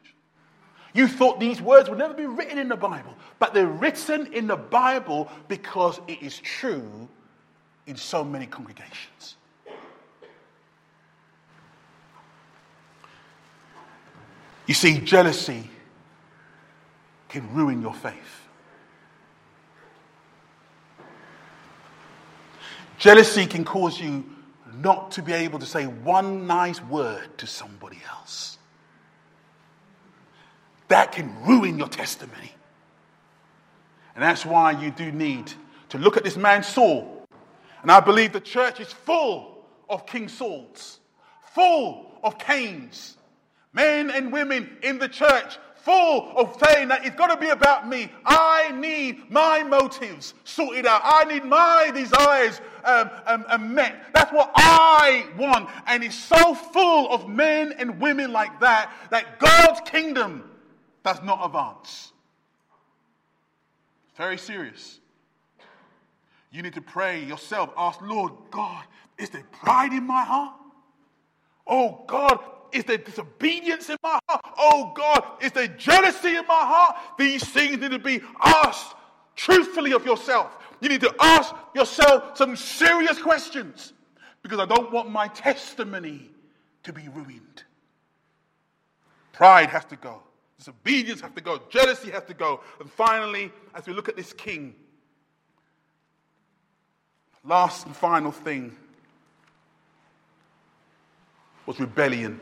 You 0.95 1.09
thought 1.09 1.41
these 1.41 1.61
words 1.61 1.89
would 1.89 1.99
never 1.99 2.15
be 2.15 2.27
written 2.27 2.59
in 2.59 2.69
the 2.69 2.77
Bible, 2.77 3.15
but 3.41 3.53
they're 3.53 3.67
written 3.67 4.33
in 4.33 4.47
the 4.47 4.57
Bible 4.57 5.29
because 5.49 6.01
it 6.07 6.23
is 6.23 6.39
true 6.39 7.09
in 7.87 7.97
so 7.97 8.23
many 8.23 8.47
congregations. 8.47 9.37
You 14.71 14.75
see, 14.75 15.01
jealousy 15.01 15.69
can 17.29 17.53
ruin 17.53 17.83
your 17.83 17.93
faith. 17.93 18.47
Jealousy 22.97 23.47
can 23.47 23.65
cause 23.65 24.01
you 24.01 24.25
not 24.77 25.11
to 25.11 25.23
be 25.23 25.33
able 25.33 25.59
to 25.59 25.67
say 25.67 25.87
one 25.87 26.47
nice 26.47 26.81
word 26.85 27.37
to 27.39 27.49
somebody 27.49 27.99
else. 28.13 28.59
That 30.87 31.11
can 31.11 31.35
ruin 31.45 31.77
your 31.77 31.89
testimony. 31.89 32.53
And 34.15 34.23
that's 34.23 34.47
why 34.47 34.71
you 34.71 34.93
do 34.93 35.11
need 35.11 35.53
to 35.89 35.99
look 35.99 36.17
at 36.17 36.23
this 36.23 36.37
man 36.37 36.63
Saul. 36.63 37.27
And 37.83 37.91
I 37.91 37.99
believe 37.99 38.33
the 38.33 38.41
church 38.41 38.79
is 38.79 38.93
full 38.93 39.67
of 39.89 40.07
King 40.07 40.29
Sauls, 40.29 41.01
full 41.55 42.21
of 42.23 42.39
Cains, 42.39 43.17
Men 43.73 44.11
and 44.11 44.33
women 44.33 44.77
in 44.83 44.99
the 44.99 45.09
church 45.09 45.59
full 45.77 46.33
of 46.37 46.57
saying 46.65 46.89
that 46.89 47.05
it's 47.05 47.17
got 47.17 47.29
to 47.29 47.37
be 47.37 47.49
about 47.51 47.89
me. 47.89 48.11
I 48.25 48.73
need 48.73 49.31
my 49.31 49.63
motives 49.63 50.35
sorted 50.45 50.87
out. 50.87 51.01
I 51.05 51.25
need 51.25 51.45
my 51.45 51.91
desires 51.95 52.61
um, 52.85 53.11
um, 53.27 53.45
um, 53.49 53.75
met. 53.75 54.13
That's 54.13 54.33
what 54.33 54.51
I 54.55 55.27
want. 55.39 55.69
And 55.87 56.05
it's 56.05 56.15
so 56.15 56.55
full 56.55 57.13
of 57.13 57.29
men 57.29 57.73
and 57.79 58.01
women 58.01 58.33
like 58.33 58.61
that 58.61 58.93
that 59.11 59.39
God's 59.39 59.81
kingdom 59.89 60.51
does 61.03 61.23
not 61.23 61.45
advance. 61.45 62.13
Very 64.17 64.37
serious. 64.37 65.01
You 66.53 66.63
need 66.63 66.75
to 66.75 66.83
pray 66.83 67.25
yourself. 67.25 67.71
Ask, 67.77 68.03
Lord 68.03 68.33
God, 68.51 68.85
is 69.17 69.31
there 69.31 69.45
pride 69.53 69.93
in 69.93 70.07
my 70.07 70.25
heart? 70.25 70.55
Oh 71.67 72.05
God, 72.07 72.39
is 72.73 72.85
there 72.85 72.99
disobedience 72.99 73.89
in 73.91 73.97
my 74.03 74.19
heart? 74.29 74.45
Oh 74.59 74.93
God, 74.95 75.43
is 75.43 75.53
there 75.53 75.69
jealousy 75.69 76.37
in 76.37 76.47
my 76.47 76.55
heart? 76.55 76.97
These 77.19 77.45
things 77.45 77.79
need 77.79 77.91
to 77.91 77.99
be 77.99 78.21
asked 78.43 78.95
truthfully 79.37 79.93
of 79.93 80.05
yourself. 80.05 80.57
You 80.81 80.89
need 80.89 81.01
to 81.03 81.15
ask 81.21 81.55
yourself 81.75 82.37
some 82.37 82.57
serious 82.57 83.19
questions 83.19 83.93
because 84.43 84.59
I 84.59 84.67
don't 84.67 84.91
want 84.93 85.11
my 85.11 85.29
testimony 85.29 86.31
to 86.83 86.93
be 86.93 87.09
ruined. 87.09 87.65
Pride 89.33 89.69
has 89.71 89.85
to 89.87 89.97
go. 89.97 90.23
Disobedience 90.59 91.21
has 91.23 91.33
to 91.33 91.41
go. 91.41 91.61
Jealousy 91.71 92.11
has 92.11 92.25
to 92.25 92.35
go. 92.35 92.61
And 92.81 92.91
finally, 92.91 93.51
as 93.75 93.87
we 93.87 93.95
look 93.95 94.09
at 94.09 94.17
this 94.17 94.33
king, 94.33 94.75
last 97.45 97.87
and 97.87 97.97
final 97.97 98.33
thing 98.33 98.77
was 101.65 101.81
rebellion. 101.81 102.41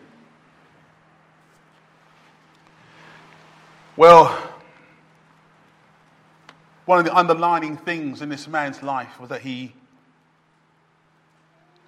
Well, 3.98 4.26
one 6.84 7.00
of 7.00 7.04
the 7.04 7.16
underlining 7.16 7.76
things 7.76 8.22
in 8.22 8.28
this 8.28 8.46
man's 8.46 8.80
life 8.80 9.18
was 9.18 9.28
that 9.30 9.40
he 9.40 9.74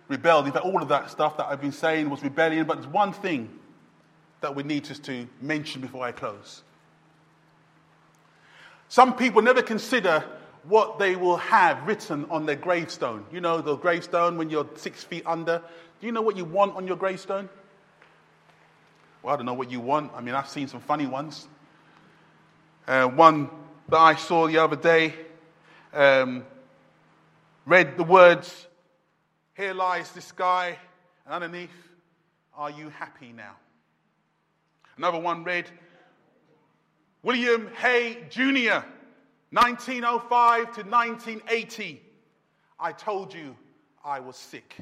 rebelled. 0.08 0.46
In 0.46 0.52
fact, 0.52 0.64
all 0.64 0.82
of 0.82 0.88
that 0.88 1.08
stuff 1.08 1.36
that 1.36 1.46
I've 1.46 1.60
been 1.60 1.70
saying 1.70 2.10
was 2.10 2.20
rebellion, 2.24 2.66
but 2.66 2.78
there's 2.78 2.92
one 2.92 3.12
thing 3.12 3.48
that 4.40 4.56
we 4.56 4.64
need 4.64 4.86
just 4.86 5.04
to 5.04 5.28
mention 5.40 5.82
before 5.82 6.04
I 6.04 6.10
close. 6.10 6.64
Some 8.88 9.14
people 9.14 9.40
never 9.40 9.62
consider 9.62 10.24
what 10.64 10.98
they 10.98 11.14
will 11.14 11.36
have 11.36 11.86
written 11.86 12.26
on 12.28 12.44
their 12.44 12.56
gravestone. 12.56 13.24
You 13.30 13.40
know, 13.40 13.60
the 13.60 13.76
gravestone 13.76 14.36
when 14.36 14.50
you're 14.50 14.68
six 14.74 15.04
feet 15.04 15.22
under. 15.26 15.62
Do 16.00 16.06
you 16.08 16.12
know 16.12 16.22
what 16.22 16.36
you 16.36 16.44
want 16.44 16.74
on 16.74 16.88
your 16.88 16.96
gravestone? 16.96 17.48
Well, 19.22 19.32
I 19.32 19.36
don't 19.36 19.46
know 19.46 19.54
what 19.54 19.70
you 19.70 19.78
want. 19.78 20.10
I 20.12 20.20
mean, 20.20 20.34
I've 20.34 20.48
seen 20.48 20.66
some 20.66 20.80
funny 20.80 21.06
ones. 21.06 21.46
Uh, 22.90 23.06
one 23.06 23.48
that 23.88 23.98
I 23.98 24.16
saw 24.16 24.48
the 24.48 24.58
other 24.58 24.74
day 24.74 25.14
um, 25.94 26.44
read 27.64 27.96
the 27.96 28.02
words, 28.02 28.66
Here 29.56 29.72
lies 29.72 30.10
this 30.10 30.32
guy, 30.32 30.76
and 31.24 31.32
underneath, 31.32 31.70
Are 32.56 32.68
you 32.68 32.88
happy 32.88 33.32
now? 33.32 33.54
Another 34.96 35.20
one 35.20 35.44
read, 35.44 35.70
William 37.22 37.70
Hay 37.76 38.24
Jr., 38.28 38.84
1905 39.52 40.58
to 40.74 40.82
1980. 40.82 42.02
I 42.80 42.90
told 42.90 43.32
you 43.32 43.54
I 44.04 44.18
was 44.18 44.34
sick. 44.34 44.74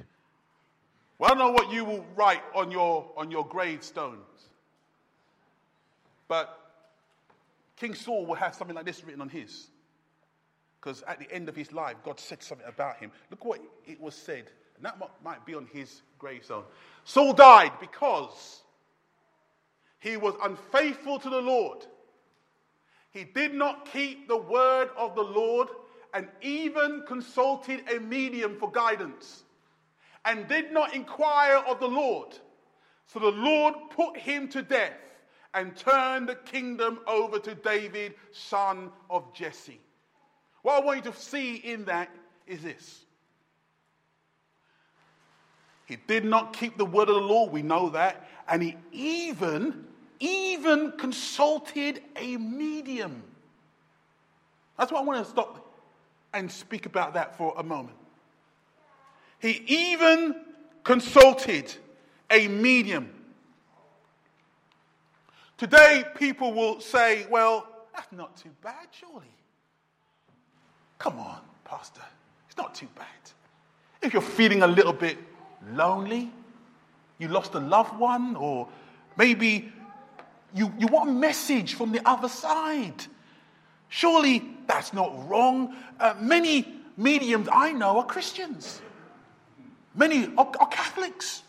Well, 1.19 1.31
I 1.31 1.35
don't 1.35 1.41
know 1.41 1.53
what 1.53 1.71
you 1.71 1.85
will 1.85 2.07
write 2.17 2.41
on 2.55 2.71
your, 2.71 3.05
on 3.19 3.31
your 3.31 3.47
gravestones, 3.47 4.49
but 6.27 6.68
King 7.79 7.95
Saul 7.95 8.27
will 8.27 8.35
have 8.35 8.55
something 8.55 8.75
like 8.75 8.85
this 8.85 9.05
written 9.05 9.21
on 9.21 9.29
his. 9.29 9.69
Because 10.81 11.03
at 11.07 11.19
the 11.19 11.31
end 11.33 11.49
of 11.49 11.57
his 11.57 11.73
life, 11.73 11.97
God 12.05 12.21
said 12.21 12.43
something 12.43 12.67
about 12.67 12.99
him. 12.99 13.11
Look 13.31 13.45
what 13.45 13.61
it 13.87 14.01
was 14.01 14.15
said. 14.15 14.51
And 14.77 14.85
that 14.85 14.99
might 15.25 15.45
be 15.45 15.55
on 15.55 15.67
his 15.73 16.03
gravestone. 16.19 16.65
Saul 17.05 17.33
died 17.33 17.73
because 17.81 18.63
he 19.99 20.17
was 20.17 20.35
unfaithful 20.43 21.19
to 21.19 21.31
the 21.31 21.41
Lord. 21.41 21.85
He 23.11 23.25
did 23.25 23.55
not 23.55 23.91
keep 23.93 24.29
the 24.29 24.37
word 24.37 24.91
of 24.97 25.15
the 25.15 25.23
Lord 25.23 25.69
and 26.15 26.29
even 26.43 27.03
consulted 27.07 27.83
a 27.91 27.99
medium 27.99 28.57
for 28.57 28.71
guidance 28.71 29.43
and 30.25 30.47
did 30.47 30.73
not 30.73 30.95
inquire 30.95 31.57
of 31.57 31.81
the 31.81 31.89
Lord. 31.89 32.39
So 33.07 33.19
the 33.19 33.33
Lord 33.33 33.75
put 33.91 34.17
him 34.17 34.49
to 34.49 34.63
death 34.63 34.93
and 35.59 35.77
turn 35.77 36.25
the 36.25 36.37
kingdom 36.37 37.01
over 37.09 37.41
to 37.41 37.55
David, 37.57 38.15
son 38.31 38.93
of 39.11 39.35
Jesse. 39.35 39.81
What 40.63 40.81
I 40.81 40.87
want 40.87 41.05
you 41.05 41.11
to 41.11 41.19
see 41.19 41.57
in 41.57 41.85
that 41.87 42.11
is 42.47 42.63
this. 42.63 43.01
He 45.87 45.97
did 46.07 46.25
not 46.25 46.53
keep 46.53 46.79
the 46.79 46.85
word 46.85 47.09
of 47.09 47.17
the 47.17 47.21
Lord, 47.21 47.51
we 47.51 47.63
know 47.63 47.89
that, 47.91 48.29
and 48.49 48.63
he 48.63 48.77
even 48.93 49.85
even 50.21 50.93
consulted 50.93 52.03
a 52.17 52.37
medium. 52.37 53.23
That's 54.77 54.91
why 54.91 54.99
I 54.99 55.03
want 55.03 55.25
to 55.25 55.31
stop 55.31 55.73
and 56.35 56.51
speak 56.51 56.87
about 56.87 57.15
that 57.15 57.37
for 57.37 57.55
a 57.57 57.63
moment. 57.63 57.97
He 59.39 59.63
even 59.67 60.37
consulted 60.83 61.73
a 62.31 62.49
medium. 62.49 63.18
Today, 65.59 66.05
people 66.15 66.55
will 66.55 66.81
say, 66.81 67.27
well, 67.29 67.67
that's 67.93 68.13
not 68.13 68.37
too 68.37 68.51
bad, 68.63 68.87
surely. 68.93 69.27
Come 70.99 71.19
on, 71.19 71.41
Pastor. 71.65 72.01
It's 72.47 72.57
not 72.57 72.77
too 72.77 72.87
bad. 72.95 73.07
If 74.01 74.13
you're 74.13 74.23
feeling 74.23 74.63
a 74.63 74.69
little 74.69 74.93
bit 74.93 75.19
lonely, 75.73 76.31
you 77.19 77.27
lost 77.27 77.55
a 77.55 77.59
loved 77.59 77.99
one, 77.99 78.37
or 78.37 78.69
maybe 79.17 79.73
you, 80.55 80.73
you 80.79 80.87
want 80.87 81.11
a 81.11 81.13
message 81.13 81.75
from 81.75 81.91
the 81.91 82.09
other 82.09 82.29
side. 82.29 83.05
Surely 83.89 84.45
that's 84.69 84.93
not 84.93 85.29
wrong. 85.29 85.75
Uh, 85.99 86.15
many 86.21 86.73
mediums 86.97 87.49
I 87.51 87.73
know 87.73 87.99
are 87.99 88.07
Christians, 88.07 88.81
many 89.97 90.27
are, 90.37 90.53
are 90.61 90.69
Catholics. 90.69 91.43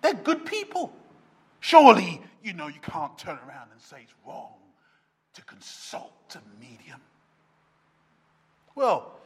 They're 0.00 0.14
good 0.14 0.46
people. 0.46 0.94
Surely 1.60 2.22
you 2.46 2.52
know 2.52 2.68
you 2.68 2.80
can't 2.80 3.18
turn 3.18 3.38
around 3.48 3.68
and 3.72 3.80
say 3.80 3.98
it's 4.02 4.14
wrong 4.24 4.52
to 5.34 5.42
consult 5.42 6.36
a 6.36 6.60
medium. 6.60 7.00
Well, 8.76 9.18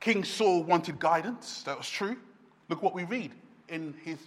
King 0.00 0.24
Saul 0.24 0.64
wanted 0.64 0.98
guidance. 0.98 1.62
That 1.62 1.78
was 1.78 1.88
true. 1.88 2.16
Look 2.68 2.82
what 2.82 2.92
we 2.92 3.04
read 3.04 3.30
in 3.68 3.94
his 4.04 4.18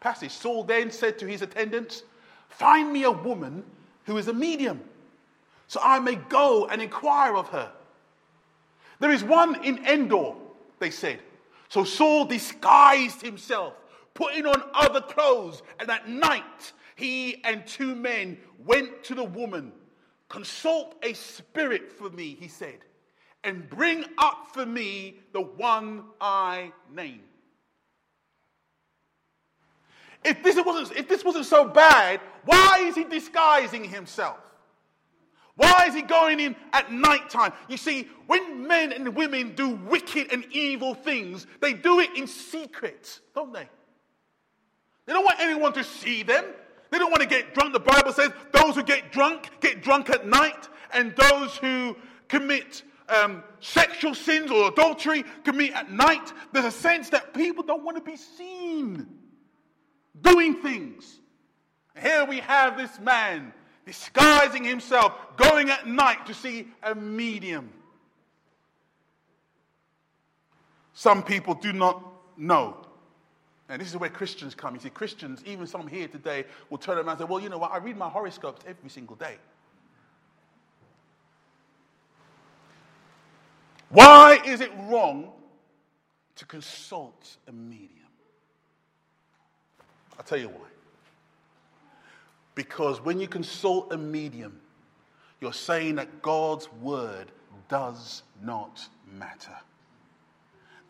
passage. 0.00 0.32
Saul 0.32 0.64
then 0.64 0.90
said 0.90 1.18
to 1.18 1.26
his 1.26 1.42
attendants, 1.42 2.04
Find 2.48 2.90
me 2.90 3.04
a 3.04 3.10
woman 3.10 3.62
who 4.04 4.16
is 4.16 4.28
a 4.28 4.32
medium, 4.32 4.80
so 5.68 5.78
I 5.82 5.98
may 6.00 6.14
go 6.14 6.66
and 6.66 6.80
inquire 6.80 7.36
of 7.36 7.48
her. 7.48 7.70
There 8.98 9.10
is 9.10 9.22
one 9.22 9.62
in 9.64 9.86
Endor, 9.86 10.34
they 10.78 10.90
said. 10.90 11.20
So 11.68 11.84
Saul 11.84 12.24
disguised 12.24 13.20
himself, 13.20 13.74
putting 14.14 14.46
on 14.46 14.62
other 14.74 15.00
clothes, 15.00 15.62
and 15.78 15.90
at 15.90 16.08
night 16.08 16.72
he 16.96 17.42
and 17.44 17.66
two 17.66 17.94
men 17.94 18.38
went 18.64 19.04
to 19.04 19.14
the 19.14 19.24
woman. 19.24 19.72
Consult 20.28 20.94
a 21.02 21.12
spirit 21.12 21.92
for 21.92 22.08
me, 22.08 22.36
he 22.40 22.48
said, 22.48 22.78
and 23.44 23.68
bring 23.68 24.04
up 24.16 24.48
for 24.54 24.64
me 24.64 25.20
the 25.32 25.42
one 25.42 26.04
I 26.20 26.72
name. 26.90 27.20
If 30.24 30.42
this 30.42 30.56
wasn't, 30.64 30.96
if 30.96 31.08
this 31.08 31.24
wasn't 31.24 31.46
so 31.46 31.66
bad, 31.66 32.20
why 32.44 32.84
is 32.84 32.94
he 32.94 33.04
disguising 33.04 33.84
himself? 33.84 34.38
Why 35.54 35.86
is 35.88 35.94
he 35.94 36.02
going 36.02 36.40
in 36.40 36.56
at 36.72 36.90
night 36.90 37.28
time? 37.28 37.52
You 37.68 37.76
see, 37.76 38.08
when 38.26 38.66
men 38.66 38.92
and 38.92 39.14
women 39.14 39.54
do 39.54 39.68
wicked 39.68 40.32
and 40.32 40.46
evil 40.50 40.94
things, 40.94 41.46
they 41.60 41.74
do 41.74 42.00
it 42.00 42.16
in 42.16 42.26
secret, 42.26 43.20
don't 43.34 43.52
they? 43.52 43.68
They 45.04 45.12
don't 45.12 45.24
want 45.24 45.40
anyone 45.40 45.72
to 45.74 45.84
see 45.84 46.22
them. 46.22 46.44
They 46.92 46.98
don't 46.98 47.10
want 47.10 47.22
to 47.22 47.28
get 47.28 47.54
drunk. 47.54 47.72
The 47.72 47.80
Bible 47.80 48.12
says 48.12 48.32
those 48.52 48.74
who 48.74 48.82
get 48.82 49.12
drunk 49.12 49.48
get 49.60 49.82
drunk 49.82 50.10
at 50.10 50.26
night, 50.26 50.68
and 50.92 51.16
those 51.16 51.56
who 51.56 51.96
commit 52.28 52.82
um, 53.08 53.42
sexual 53.60 54.14
sins 54.14 54.50
or 54.50 54.68
adultery 54.68 55.24
commit 55.42 55.72
at 55.72 55.90
night. 55.90 56.30
There's 56.52 56.66
a 56.66 56.70
sense 56.70 57.08
that 57.08 57.32
people 57.32 57.64
don't 57.64 57.82
want 57.82 57.96
to 57.96 58.02
be 58.02 58.16
seen 58.16 59.06
doing 60.20 60.56
things. 60.56 61.18
Here 61.98 62.26
we 62.26 62.40
have 62.40 62.76
this 62.76 63.00
man 63.00 63.54
disguising 63.86 64.62
himself, 64.62 65.14
going 65.38 65.70
at 65.70 65.86
night 65.86 66.26
to 66.26 66.34
see 66.34 66.68
a 66.82 66.94
medium. 66.94 67.70
Some 70.92 71.22
people 71.22 71.54
do 71.54 71.72
not 71.72 72.04
know 72.36 72.81
and 73.72 73.80
this 73.80 73.88
is 73.88 73.96
where 73.96 74.10
Christians 74.10 74.54
come. 74.54 74.74
You 74.74 74.80
see, 74.82 74.90
Christians, 74.90 75.42
even 75.46 75.66
some 75.66 75.88
here 75.88 76.06
today, 76.06 76.44
will 76.68 76.76
turn 76.76 76.98
around 76.98 77.08
and 77.08 77.18
say, 77.20 77.24
Well, 77.24 77.40
you 77.40 77.48
know 77.48 77.56
what? 77.56 77.72
I 77.72 77.78
read 77.78 77.96
my 77.96 78.10
horoscopes 78.10 78.60
every 78.66 78.90
single 78.90 79.16
day. 79.16 79.36
Why 83.88 84.42
is 84.44 84.60
it 84.60 84.70
wrong 84.90 85.30
to 86.36 86.44
consult 86.44 87.38
a 87.48 87.52
medium? 87.52 87.88
I'll 90.18 90.24
tell 90.24 90.38
you 90.38 90.48
why. 90.48 90.68
Because 92.54 93.00
when 93.00 93.18
you 93.18 93.26
consult 93.26 93.90
a 93.90 93.96
medium, 93.96 94.60
you're 95.40 95.54
saying 95.54 95.94
that 95.94 96.20
God's 96.20 96.70
word 96.74 97.32
does 97.70 98.22
not 98.42 98.86
matter. 99.10 99.56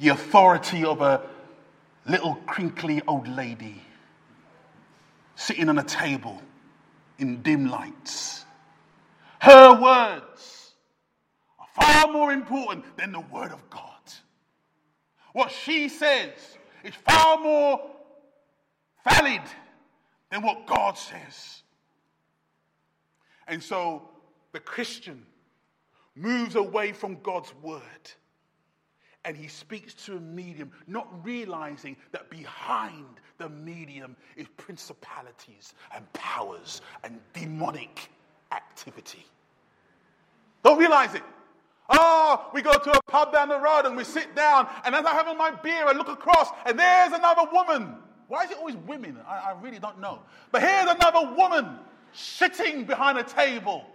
The 0.00 0.08
authority 0.08 0.84
of 0.84 1.00
a 1.00 1.22
little 2.06 2.34
crinkly 2.46 3.02
old 3.06 3.28
lady 3.28 3.82
sitting 5.36 5.68
on 5.68 5.78
a 5.78 5.84
table 5.84 6.40
in 7.18 7.42
dim 7.42 7.66
lights. 7.66 8.44
Her 9.40 9.80
words 9.80 10.74
are 11.58 11.66
far 11.82 12.12
more 12.12 12.32
important 12.32 12.96
than 12.96 13.12
the 13.12 13.20
word 13.20 13.52
of 13.52 13.68
God. 13.70 13.82
What 15.32 15.50
she 15.50 15.88
says 15.88 16.32
is 16.84 16.94
far 16.94 17.38
more 17.38 17.80
valid 19.04 19.42
than 20.30 20.42
what 20.42 20.66
God 20.66 20.96
says. 20.98 21.62
And 23.48 23.62
so 23.62 24.08
the 24.52 24.60
Christian 24.60 25.26
moves 26.14 26.54
away 26.54 26.92
from 26.92 27.18
God's 27.22 27.52
word 27.62 27.82
and 29.24 29.36
he 29.36 29.46
speaks 29.46 29.94
to 30.06 30.16
a 30.16 30.20
medium, 30.20 30.70
not 30.86 31.08
realizing 31.24 31.96
that 32.10 32.28
behind 32.28 33.06
the 33.38 33.48
medium 33.48 34.16
is 34.36 34.46
principalities 34.56 35.74
and 35.94 36.10
powers 36.12 36.82
and 37.04 37.20
demonic 37.32 38.10
activity. 38.50 39.24
Don't 40.64 40.78
realize 40.78 41.14
it. 41.14 41.22
Oh, 41.88 42.50
we 42.54 42.62
go 42.62 42.72
to 42.72 42.90
a 42.90 43.02
pub 43.08 43.32
down 43.32 43.48
the 43.48 43.58
road 43.58 43.82
and 43.84 43.96
we 43.96 44.04
sit 44.04 44.34
down, 44.34 44.68
and 44.84 44.94
as 44.94 45.04
I'm 45.04 45.14
having 45.14 45.36
my 45.36 45.50
beer, 45.50 45.86
I 45.86 45.92
look 45.92 46.08
across, 46.08 46.48
and 46.64 46.78
there's 46.78 47.12
another 47.12 47.42
woman. 47.52 47.96
Why 48.28 48.44
is 48.44 48.50
it 48.50 48.56
always 48.58 48.76
women? 48.76 49.18
I, 49.28 49.50
I 49.50 49.60
really 49.60 49.78
don't 49.78 50.00
know. 50.00 50.20
But 50.52 50.62
here's 50.62 50.88
another 50.88 51.34
woman 51.34 51.78
sitting 52.12 52.84
behind 52.84 53.18
a 53.18 53.24
table. 53.24 53.86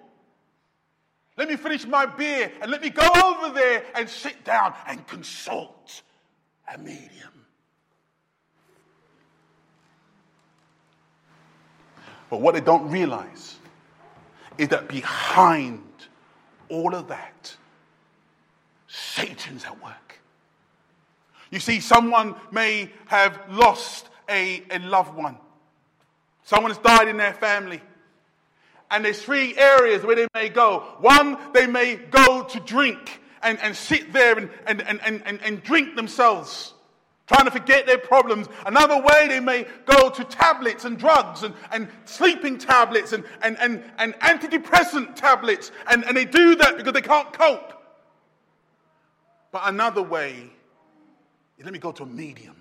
Let 1.38 1.50
me 1.50 1.56
finish 1.56 1.86
my 1.86 2.08
beer 2.08 2.52
and 2.62 2.71
let 2.71 2.82
me 2.82 2.89
go 2.89 3.08
over 3.13 3.54
there 3.54 3.86
and 3.95 4.10
sit 4.10 4.43
down 4.43 4.73
and 4.88 5.06
consult 5.08 6.02
a 6.73 6.78
medium. 6.80 7.45
But 12.30 12.41
what 12.41 12.56
they 12.56 12.62
don't 12.62 12.89
realize 12.89 13.56
is 14.58 14.69
that 14.69 14.88
behind 14.89 15.84
all 16.69 16.95
of 16.95 17.08
that, 17.08 17.56
Satan's 18.88 19.63
at 19.63 19.82
work. 19.82 20.19
You 21.52 21.60
see, 21.60 21.80
someone 21.80 22.36
may 22.52 22.91
have 23.06 23.39
lost 23.50 24.10
a, 24.28 24.63
a 24.71 24.80
loved 24.80 25.15
one, 25.15 25.38
someone 26.43 26.71
has 26.71 26.80
died 26.80 27.08
in 27.08 27.17
their 27.17 27.34
family. 27.34 27.82
And 28.89 29.04
there's 29.04 29.21
three 29.21 29.58
areas 29.58 30.04
where 30.04 30.15
they 30.15 30.28
may 30.34 30.50
go. 30.50 30.80
One, 31.00 31.38
they 31.54 31.67
may 31.67 31.95
go 31.95 32.43
to 32.43 32.60
drink 32.62 33.21
and, 33.41 33.60
and 33.60 33.76
sit 33.76 34.13
there 34.13 34.38
and, 34.38 34.50
and, 34.65 34.82
and, 34.82 35.02
and, 35.26 35.41
and 35.41 35.63
drink 35.63 35.95
themselves, 35.95 36.73
trying 37.28 37.45
to 37.45 37.52
forget 37.52 37.86
their 37.86 37.97
problems. 37.97 38.47
Another 38.65 39.02
way, 39.02 39.28
they 39.28 39.41
may 39.41 39.67
go 39.86 40.10
to 40.10 40.23
tablets 40.23 40.86
and 40.86 40.97
drugs 40.97 41.43
and, 41.43 41.54
and 41.71 41.89
sleeping 42.06 42.58
tablets 42.58 43.12
and, 43.12 43.26
and, 43.41 43.58
and, 43.60 43.84
and 43.97 44.13
antidepressant 44.15 45.15
tablets. 45.15 45.71
And, 45.89 46.06
and 46.06 46.15
they 46.15 46.26
do 46.26 46.56
that 46.56 46.78
because 46.78 46.93
they 46.93 47.02
can't 47.02 47.32
cope. 47.34 47.73
But 49.52 49.63
another 49.65 50.02
way, 50.02 50.50
let 51.63 51.73
me 51.73 51.80
go 51.80 51.91
to 51.91 52.04
a 52.04 52.06
medium. 52.08 52.56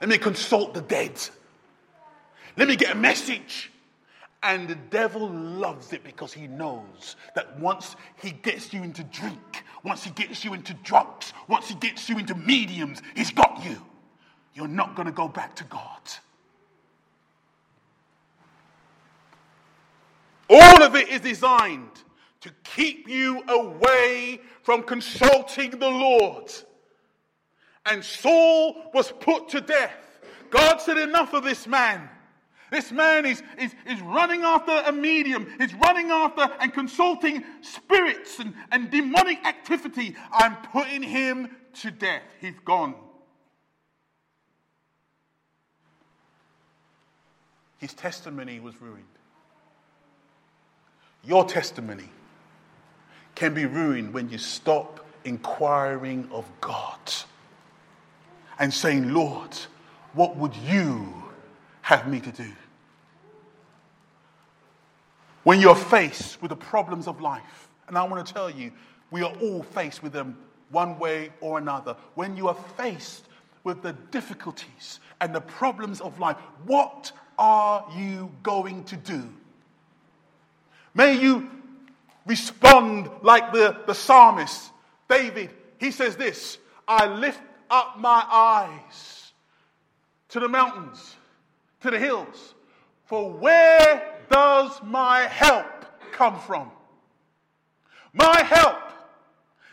Let 0.00 0.08
me 0.08 0.16
consult 0.16 0.72
the 0.72 0.80
dead. 0.80 1.20
Let 2.56 2.68
me 2.68 2.76
get 2.76 2.92
a 2.92 2.98
message. 2.98 3.70
And 4.42 4.68
the 4.68 4.74
devil 4.74 5.28
loves 5.28 5.92
it 5.92 6.02
because 6.02 6.32
he 6.32 6.46
knows 6.46 7.16
that 7.34 7.58
once 7.58 7.96
he 8.22 8.30
gets 8.30 8.72
you 8.72 8.82
into 8.82 9.04
drink, 9.04 9.64
once 9.84 10.02
he 10.02 10.10
gets 10.10 10.44
you 10.44 10.54
into 10.54 10.72
drugs, 10.74 11.34
once 11.46 11.68
he 11.68 11.74
gets 11.74 12.08
you 12.08 12.18
into 12.18 12.34
mediums, 12.34 13.02
he's 13.14 13.30
got 13.30 13.62
you. 13.64 13.76
You're 14.54 14.68
not 14.68 14.96
going 14.96 15.06
to 15.06 15.12
go 15.12 15.28
back 15.28 15.54
to 15.56 15.64
God. 15.64 16.00
All 20.48 20.82
of 20.82 20.96
it 20.96 21.08
is 21.08 21.20
designed 21.20 22.02
to 22.40 22.50
keep 22.64 23.08
you 23.08 23.42
away 23.46 24.40
from 24.62 24.82
consulting 24.82 25.70
the 25.70 25.88
Lord. 25.88 26.50
And 27.86 28.04
Saul 28.04 28.90
was 28.92 29.12
put 29.12 29.50
to 29.50 29.60
death. 29.60 30.20
God 30.50 30.80
said, 30.80 30.98
Enough 30.98 31.34
of 31.34 31.44
this 31.44 31.66
man. 31.66 32.08
This 32.70 32.92
man 32.92 33.26
is, 33.26 33.42
is, 33.58 33.74
is 33.86 34.00
running 34.02 34.42
after 34.42 34.72
a 34.86 34.92
medium, 34.92 35.46
he's 35.58 35.74
running 35.74 36.10
after 36.10 36.48
and 36.60 36.72
consulting 36.72 37.44
spirits 37.62 38.38
and, 38.38 38.54
and 38.70 38.90
demonic 38.90 39.44
activity. 39.44 40.16
I'm 40.32 40.56
putting 40.72 41.02
him 41.02 41.56
to 41.80 41.90
death. 41.90 42.22
He's 42.40 42.58
gone. 42.64 42.94
His 47.78 47.94
testimony 47.94 48.60
was 48.60 48.80
ruined. 48.80 49.04
Your 51.24 51.44
testimony 51.44 52.08
can 53.34 53.54
be 53.54 53.66
ruined 53.66 54.12
when 54.12 54.28
you 54.28 54.38
stop 54.38 55.06
inquiring 55.24 56.28
of 56.30 56.46
God 56.60 56.98
and 58.58 58.72
saying, 58.72 59.12
Lord, 59.12 59.56
what 60.12 60.36
would 60.36 60.54
you 60.56 61.14
have 61.82 62.06
me 62.06 62.20
to 62.20 62.30
do? 62.30 62.52
When 65.42 65.60
you're 65.60 65.74
faced 65.74 66.40
with 66.42 66.50
the 66.50 66.56
problems 66.56 67.06
of 67.06 67.20
life, 67.20 67.68
and 67.88 67.96
I 67.96 68.04
want 68.04 68.26
to 68.26 68.32
tell 68.32 68.50
you, 68.50 68.72
we 69.10 69.22
are 69.22 69.32
all 69.40 69.62
faced 69.62 70.02
with 70.02 70.12
them 70.12 70.36
one 70.70 70.98
way 70.98 71.30
or 71.40 71.58
another. 71.58 71.96
When 72.14 72.36
you 72.36 72.48
are 72.48 72.56
faced 72.76 73.26
with 73.64 73.82
the 73.82 73.92
difficulties 74.10 75.00
and 75.20 75.34
the 75.34 75.40
problems 75.40 76.00
of 76.00 76.18
life, 76.20 76.36
what 76.64 77.12
are 77.38 77.86
you 77.96 78.30
going 78.42 78.84
to 78.84 78.96
do? 78.96 79.28
May 80.94 81.18
you 81.20 81.50
respond 82.26 83.10
like 83.22 83.52
the, 83.52 83.76
the 83.86 83.94
psalmist, 83.94 84.70
David. 85.08 85.50
He 85.78 85.90
says 85.90 86.16
this 86.16 86.58
I 86.86 87.06
lift 87.06 87.40
up 87.70 87.98
my 87.98 88.24
eyes 88.30 89.32
to 90.28 90.40
the 90.40 90.48
mountains, 90.48 91.16
to 91.80 91.90
the 91.90 91.98
hills. 91.98 92.54
For 93.10 93.28
where 93.28 94.20
does 94.30 94.80
my 94.84 95.22
help 95.22 95.66
come 96.12 96.38
from? 96.38 96.70
My 98.12 98.40
help 98.44 98.78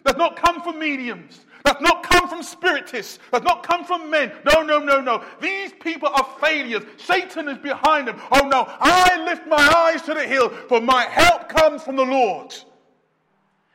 does 0.03 0.15
not 0.15 0.35
come 0.35 0.59
from 0.63 0.79
mediums, 0.79 1.45
does 1.63 1.79
not 1.79 2.01
come 2.01 2.27
from 2.27 2.41
spiritists, 2.41 3.19
does 3.31 3.43
not 3.43 3.61
come 3.61 3.85
from 3.85 4.09
men. 4.09 4.31
No, 4.43 4.63
no, 4.63 4.79
no, 4.79 5.01
no. 5.01 5.23
These 5.39 5.73
people 5.73 6.09
are 6.09 6.27
failures. 6.41 6.81
Satan 6.97 7.47
is 7.47 7.59
behind 7.59 8.07
them. 8.07 8.19
Oh 8.31 8.47
no, 8.47 8.65
I 8.67 9.23
lift 9.23 9.45
my 9.45 9.71
eyes 9.85 10.01
to 10.07 10.15
the 10.15 10.25
hill, 10.25 10.49
for 10.67 10.81
my 10.81 11.03
help 11.03 11.47
comes 11.47 11.83
from 11.83 11.95
the 11.95 12.05
Lord. 12.05 12.55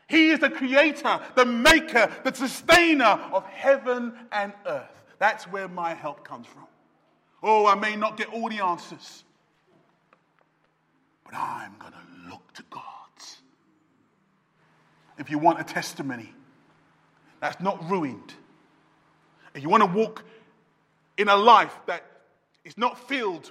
He 0.08 0.30
is 0.30 0.40
the 0.40 0.50
creator, 0.50 1.20
the 1.36 1.44
maker, 1.44 2.10
the 2.24 2.34
sustainer 2.34 3.20
of 3.32 3.46
heaven 3.46 4.12
and 4.32 4.52
earth. 4.66 4.90
That's 5.20 5.44
where 5.44 5.68
my 5.68 5.94
help 5.94 6.26
comes 6.26 6.48
from. 6.48 6.66
Oh, 7.44 7.66
I 7.66 7.76
may 7.76 7.94
not 7.94 8.16
get 8.16 8.26
all 8.30 8.48
the 8.48 8.58
answers, 8.58 9.22
but 11.32 11.40
I'm 11.40 11.74
going 11.78 11.92
to 11.94 12.30
look 12.30 12.52
to 12.54 12.62
God. 12.70 12.82
If 15.18 15.30
you 15.30 15.38
want 15.38 15.60
a 15.60 15.64
testimony 15.64 16.32
that's 17.40 17.60
not 17.60 17.88
ruined, 17.90 18.34
if 19.54 19.62
you 19.62 19.68
want 19.68 19.82
to 19.82 19.98
walk 19.98 20.24
in 21.16 21.28
a 21.28 21.36
life 21.36 21.74
that 21.86 22.04
is 22.64 22.76
not 22.76 23.08
filled 23.08 23.50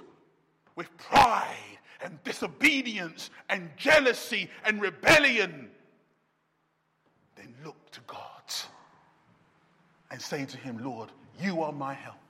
with 0.76 0.96
pride 0.96 1.78
and 2.02 2.22
disobedience 2.24 3.30
and 3.48 3.70
jealousy 3.76 4.48
and 4.64 4.80
rebellion, 4.80 5.70
then 7.36 7.54
look 7.64 7.90
to 7.90 8.00
God 8.06 8.18
and 10.10 10.20
say 10.20 10.44
to 10.44 10.56
Him, 10.56 10.84
Lord, 10.84 11.10
you 11.40 11.62
are 11.62 11.72
my 11.72 11.94
help. 11.94 12.21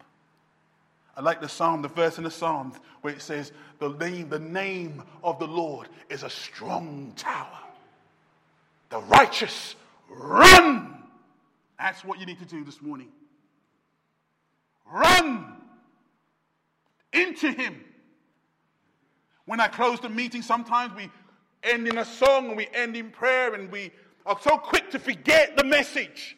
I 1.16 1.20
like 1.20 1.40
the 1.40 1.48
psalm, 1.48 1.82
the 1.82 1.88
verse 1.88 2.18
in 2.18 2.24
the 2.24 2.30
Psalms 2.30 2.76
where 3.02 3.12
it 3.12 3.20
says, 3.20 3.52
the 3.78 3.90
name, 3.90 4.28
the 4.28 4.38
name 4.38 5.02
of 5.22 5.38
the 5.38 5.46
Lord 5.46 5.88
is 6.08 6.22
a 6.22 6.30
strong 6.30 7.12
tower. 7.16 7.58
The 8.90 9.00
righteous 9.00 9.74
run. 10.08 11.02
That's 11.78 12.04
what 12.04 12.18
you 12.18 12.26
need 12.26 12.38
to 12.38 12.44
do 12.44 12.64
this 12.64 12.80
morning. 12.80 13.08
Run 14.90 15.56
into 17.12 17.50
Him. 17.50 17.84
When 19.44 19.60
I 19.60 19.68
close 19.68 20.00
the 20.00 20.08
meeting, 20.08 20.42
sometimes 20.42 20.94
we 20.94 21.10
end 21.62 21.88
in 21.88 21.98
a 21.98 22.04
song 22.04 22.48
and 22.48 22.56
we 22.56 22.68
end 22.72 22.96
in 22.96 23.10
prayer 23.10 23.54
and 23.54 23.70
we 23.70 23.90
are 24.24 24.38
so 24.40 24.56
quick 24.56 24.90
to 24.92 24.98
forget 24.98 25.56
the 25.56 25.64
message. 25.64 26.36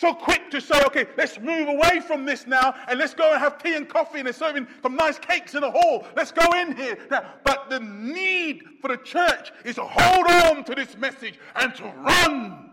So 0.00 0.14
quick 0.14 0.50
to 0.52 0.62
say, 0.62 0.80
okay, 0.86 1.04
let's 1.18 1.38
move 1.38 1.68
away 1.68 2.00
from 2.00 2.24
this 2.24 2.46
now 2.46 2.74
and 2.88 2.98
let's 2.98 3.12
go 3.12 3.32
and 3.32 3.38
have 3.38 3.62
tea 3.62 3.74
and 3.74 3.86
coffee 3.86 4.20
and 4.20 4.24
they're 4.24 4.32
serving 4.32 4.66
some 4.80 4.96
nice 4.96 5.18
cakes 5.18 5.54
in 5.54 5.60
the 5.60 5.70
hall. 5.70 6.06
Let's 6.16 6.32
go 6.32 6.54
in 6.58 6.74
here. 6.74 6.96
But 7.10 7.68
the 7.68 7.80
need 7.80 8.62
for 8.80 8.88
the 8.88 8.96
church 8.96 9.52
is 9.62 9.74
to 9.74 9.84
hold 9.84 10.26
on 10.26 10.64
to 10.64 10.74
this 10.74 10.96
message 10.96 11.38
and 11.54 11.74
to 11.74 11.84
run 11.84 12.70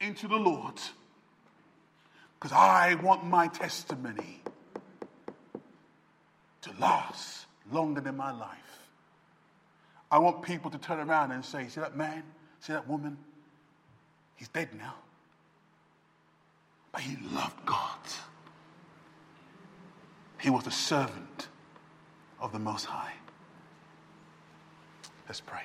into 0.00 0.28
the 0.28 0.36
Lord. 0.36 0.80
Because 2.38 2.52
I 2.52 2.94
want 2.94 3.26
my 3.26 3.48
testimony 3.48 4.42
to 6.62 6.70
last 6.78 7.46
longer 7.72 8.00
than 8.00 8.16
my 8.16 8.30
life. 8.30 8.88
I 10.08 10.20
want 10.20 10.42
people 10.42 10.70
to 10.70 10.78
turn 10.78 11.00
around 11.00 11.32
and 11.32 11.44
say, 11.44 11.66
See 11.66 11.80
that 11.80 11.96
man? 11.96 12.22
See 12.60 12.72
that 12.72 12.86
woman? 12.86 13.18
He's 14.36 14.48
dead 14.48 14.68
now. 14.76 14.94
But 16.92 17.02
he 17.02 17.16
loved 17.34 17.64
God. 17.66 17.98
He 20.40 20.50
was 20.50 20.66
a 20.66 20.70
servant 20.70 21.48
of 22.40 22.52
the 22.52 22.58
Most 22.58 22.84
High. 22.84 23.14
Let's 25.26 25.40
pray. 25.40 25.62